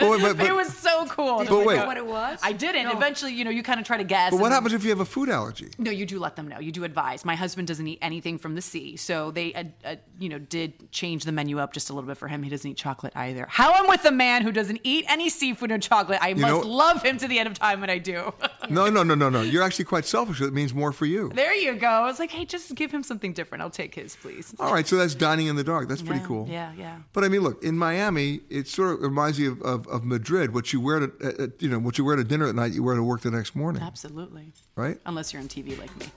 [0.00, 1.38] But wait, but- it was so cool.
[1.40, 1.76] Did you wait.
[1.76, 2.38] know what it was?
[2.42, 2.84] I didn't.
[2.84, 2.92] No.
[2.92, 4.30] Eventually, you know, you kind of try to guess.
[4.30, 5.70] But what and- happens if you have a food allergy?
[5.78, 6.60] no, you do let them know.
[6.60, 7.24] You do advise.
[7.24, 10.92] My husband doesn't eat anything from the sea, so they, uh, uh, you know, did
[10.98, 12.42] change the menu up just a little bit for him.
[12.42, 13.46] He doesn't eat chocolate either.
[13.48, 16.18] How I'm with a man who doesn't eat any seafood or chocolate.
[16.20, 18.32] I must know- love him to the end of time when I do.
[18.70, 19.40] No, no, no, no, no.
[19.40, 20.42] You're actually quite selfish.
[20.42, 21.30] It means more for you.
[21.34, 21.86] there you go.
[21.86, 23.62] I was like, hey, just give him something different.
[23.62, 24.54] I'll take his, please.
[24.60, 25.88] All right, so that's dining in the dark.
[25.88, 26.46] That's pretty Yeah, cool.
[26.50, 26.96] Yeah, yeah.
[27.14, 30.52] But I mean, look, in Miami, it sort of reminds you of, of, of Madrid.
[30.52, 32.72] What you wear to, uh, uh, you know, what you wear to dinner at night,
[32.74, 34.52] you wear to work the next morning, Absolutely.
[34.76, 34.98] right?
[35.06, 36.08] Unless you're on TV like me.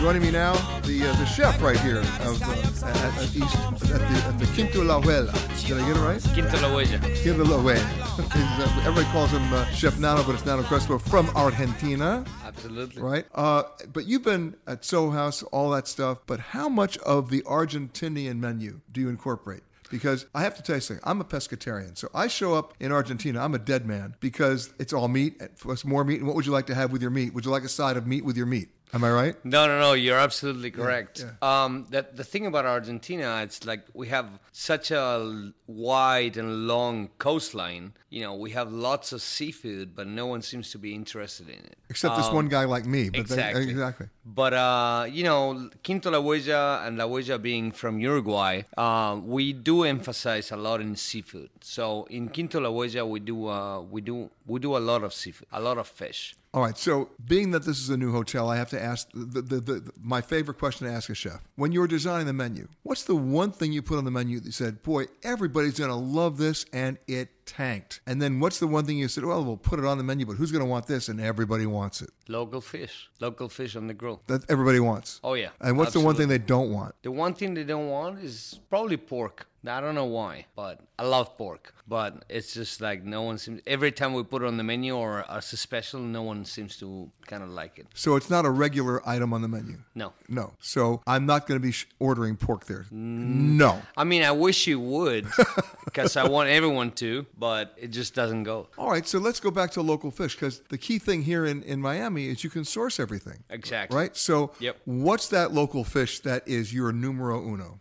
[0.07, 0.53] Joining me now,
[0.83, 3.57] the uh, the chef right here of uh, at, at East
[3.91, 5.33] at the, at the Quinto La Huela.
[5.67, 6.23] Did I get it right?
[6.33, 7.01] Quinto La Huella.
[7.23, 7.81] Quinto La Huella.
[8.21, 12.25] uh, everybody calls him uh, Chef Nano, but it's Nano Crespo from Argentina.
[12.45, 13.03] Absolutely.
[13.03, 13.27] Right.
[13.35, 16.19] Uh, but you've been at Soho House, all that stuff.
[16.29, 19.65] But how much of the Argentinian menu do you incorporate?
[19.91, 21.99] Because I have to tell you something, I'm a pescatarian.
[21.99, 25.41] So I show up in Argentina, I'm a dead man because it's all meat.
[25.41, 26.19] It's more meat.
[26.19, 27.35] And what would you like to have with your meat?
[27.35, 28.69] Would you like a side of meat with your meat?
[28.95, 29.35] Am I right?
[29.45, 29.93] No, no, no.
[29.93, 31.25] You're absolutely correct.
[31.25, 31.65] yeah.
[31.65, 37.11] Um, the the thing about Argentina, it's like we have such a wide and long
[37.19, 37.93] coastline.
[38.09, 41.57] You know, we have lots of seafood, but no one seems to be interested in
[41.57, 41.77] it.
[41.91, 43.11] Except this Um, one guy like me.
[43.11, 43.69] But they- exactly.
[43.71, 44.07] exactly.
[44.25, 49.53] But uh, you know, Quinto La Huella and La Huella being from Uruguay, uh, we
[49.53, 51.51] do emphasize a lot in seafood.
[51.61, 55.13] So in Quinto La Huella, we do uh, we do we do a lot of
[55.13, 56.35] seafood, a lot of fish.
[56.57, 56.79] All right.
[56.79, 59.61] So, being that this is a new hotel, I have to ask the, the, the,
[59.61, 61.43] the, my favorite question to ask a chef.
[61.57, 64.41] When you were designing the menu, what's the one thing you put on the menu
[64.41, 68.01] that you said, boy, everybody's going to love this and it tanked?
[68.07, 70.25] And then what's the one thing you said, well, we'll put it on the menu,
[70.25, 71.11] but who's going to want this?
[71.11, 72.09] And everybody wants it.
[72.27, 74.23] Local fish, local fish on the grill.
[74.27, 75.21] That everybody wants.
[75.23, 75.51] Oh yeah.
[75.61, 76.95] And what's the one thing they don't want?
[77.03, 79.47] The one thing they don't want is probably pork.
[79.69, 81.75] I don't know why, but I love pork.
[81.89, 83.61] But it's just like no one seems.
[83.67, 86.77] Every time we put it on the menu or as a special, no one seems
[86.79, 87.87] to kind of like it.
[87.95, 89.79] So, it's not a regular item on the menu?
[89.95, 90.13] No.
[90.29, 90.53] No.
[90.59, 92.87] So, I'm not going to be sh- ordering pork there.
[92.91, 93.81] No.
[93.97, 95.27] I mean, I wish you would,
[95.85, 98.69] because I want everyone to, but it just doesn't go.
[98.77, 101.63] All right, so let's go back to local fish because the key thing here in,
[101.63, 103.45] in Miami is you can source everything.
[103.51, 103.97] Exactly.
[103.97, 104.17] Right?
[104.17, 104.77] So, Yep.
[104.87, 107.79] what's that local fish that is your numero uno?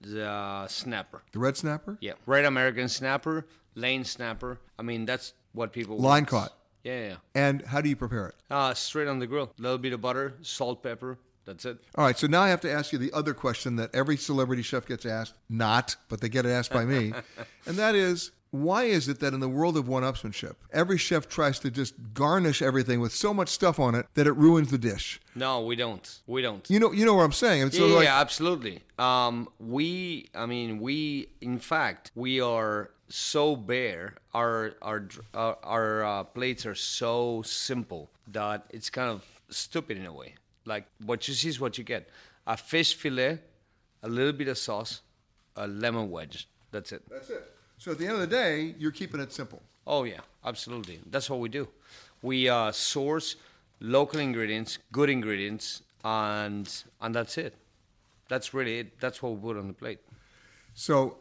[0.00, 1.22] The uh, snapper.
[1.32, 1.98] The red snapper?
[2.00, 2.12] Yeah.
[2.26, 4.58] Red American snapper, lane snapper.
[4.78, 6.28] I mean, that's what people Line want.
[6.28, 6.52] caught.
[6.84, 7.14] Yeah, yeah.
[7.34, 8.34] And how do you prepare it?
[8.50, 9.52] Uh, straight on the grill.
[9.58, 11.18] A little bit of butter, salt, pepper.
[11.44, 11.78] That's it.
[11.94, 14.62] All right, so now I have to ask you the other question that every celebrity
[14.62, 17.12] chef gets asked, not, but they get it asked by me,
[17.66, 21.28] and that is why is it that in the world of one upsmanship, every chef
[21.28, 24.78] tries to just garnish everything with so much stuff on it that it ruins the
[24.78, 25.20] dish?
[25.34, 26.20] No, we don't.
[26.26, 26.68] We don't.
[26.70, 27.66] You know, you know what I'm saying.
[27.68, 28.80] It's yeah, like, yeah, absolutely.
[28.98, 34.14] Um, we, I mean, we, in fact, we are so bare.
[34.34, 40.06] Our our our, our uh, plates are so simple that it's kind of stupid in
[40.06, 40.34] a way.
[40.64, 42.08] Like what you see is what you get:
[42.46, 43.40] a fish fillet,
[44.02, 45.02] a little bit of sauce,
[45.56, 46.48] a lemon wedge.
[46.70, 47.02] That's it.
[47.08, 47.54] That's it.
[47.78, 49.62] So at the end of the day, you're keeping it simple.
[49.86, 51.00] Oh yeah, absolutely.
[51.10, 51.68] That's what we do.
[52.22, 53.36] We uh, source
[53.80, 56.68] local ingredients, good ingredients, and
[57.00, 57.54] and that's it.
[58.28, 59.00] That's really it.
[59.00, 60.00] That's what we put on the plate.
[60.74, 61.16] So,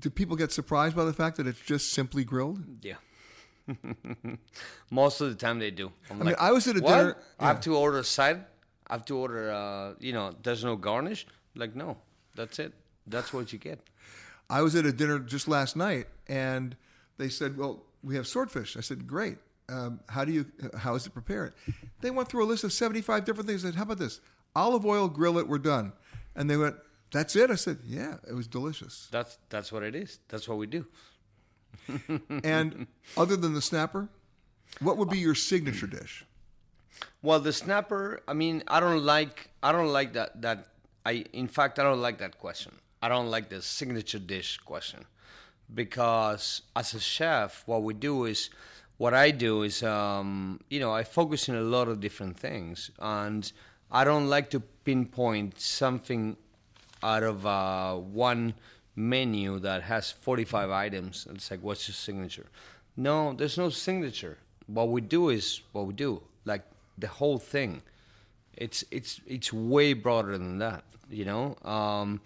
[0.00, 2.62] do people get surprised by the fact that it's just simply grilled?
[2.82, 2.94] Yeah.
[4.90, 5.92] Most of the time they do.
[6.10, 6.96] I'm I mean, I was at a "What?
[6.96, 8.44] dinner- I have to order a side.
[8.86, 9.50] I have to order.
[9.50, 11.26] Uh, you know, there's no garnish.
[11.54, 11.96] Like no,
[12.34, 12.72] that's it.
[13.06, 13.80] That's what you get.
[14.48, 16.76] I was at a dinner just last night, and
[17.18, 19.38] they said, "Well, we have swordfish." I said, "Great.
[19.68, 20.46] Um, how do you?
[20.76, 21.54] How is it prepared?"
[22.00, 23.64] They went through a list of seventy-five different things.
[23.64, 24.20] I said, "How about this?
[24.54, 25.48] Olive oil, grill it.
[25.48, 25.92] We're done."
[26.34, 26.76] And they went,
[27.10, 30.20] "That's it." I said, "Yeah, it was delicious." That's that's what it is.
[30.28, 30.86] That's what we do.
[32.44, 32.86] and
[33.16, 34.08] other than the snapper,
[34.80, 36.24] what would be your signature dish?
[37.22, 38.20] Well, the snapper.
[38.28, 39.50] I mean, I don't like.
[39.62, 40.42] I don't like that.
[40.42, 40.68] That
[41.04, 41.24] I.
[41.32, 42.72] In fact, I don't like that question.
[43.06, 45.04] I don't like the signature dish question,
[45.72, 48.50] because as a chef, what we do is,
[48.96, 52.90] what I do is, um, you know, I focus on a lot of different things,
[52.98, 53.52] and
[53.92, 56.36] I don't like to pinpoint something
[57.00, 58.54] out of uh, one
[58.96, 61.28] menu that has 45 items.
[61.30, 62.46] It's like, what's your signature?
[62.96, 64.36] No, there's no signature.
[64.66, 66.64] What we do is what we do, like
[66.98, 67.82] the whole thing.
[68.56, 71.56] It's it's it's way broader than that, you know.
[71.62, 72.20] Um,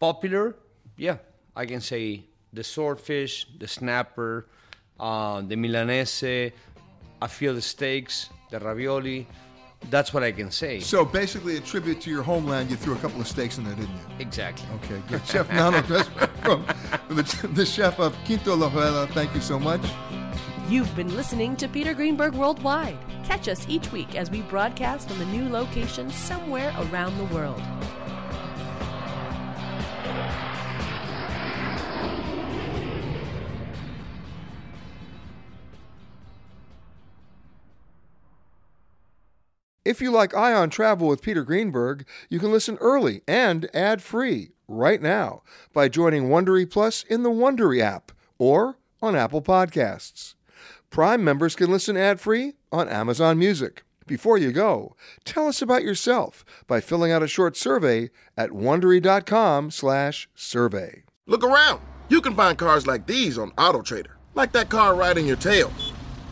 [0.00, 0.56] popular,
[0.96, 1.18] yeah,
[1.54, 4.46] I can say the swordfish, the snapper,
[4.98, 6.52] uh, the milanese.
[7.22, 9.26] I feel the steaks, the ravioli.
[9.88, 10.80] That's what I can say.
[10.80, 12.70] So basically, a tribute to your homeland.
[12.70, 14.00] You threw a couple of steaks in there, didn't you?
[14.18, 14.66] Exactly.
[14.76, 15.24] Okay, good.
[15.26, 15.80] Chef Nano
[16.42, 16.66] from
[17.08, 19.08] the, the chef of Quinto La Huela.
[19.12, 19.80] Thank you so much.
[20.68, 22.98] You've been listening to Peter Greenberg Worldwide.
[23.24, 27.62] Catch us each week as we broadcast from a new location somewhere around the world.
[39.90, 44.52] If you like Eye on Travel with Peter Greenberg, you can listen early and ad-free
[44.68, 50.36] right now by joining Wondery Plus in the Wondery app or on Apple Podcasts.
[50.90, 53.82] Prime members can listen ad-free on Amazon Music.
[54.06, 61.02] Before you go, tell us about yourself by filling out a short survey at wondery.com/survey.
[61.26, 61.80] Look around.
[62.08, 65.72] You can find cars like these on AutoTrader, like that car riding your tail.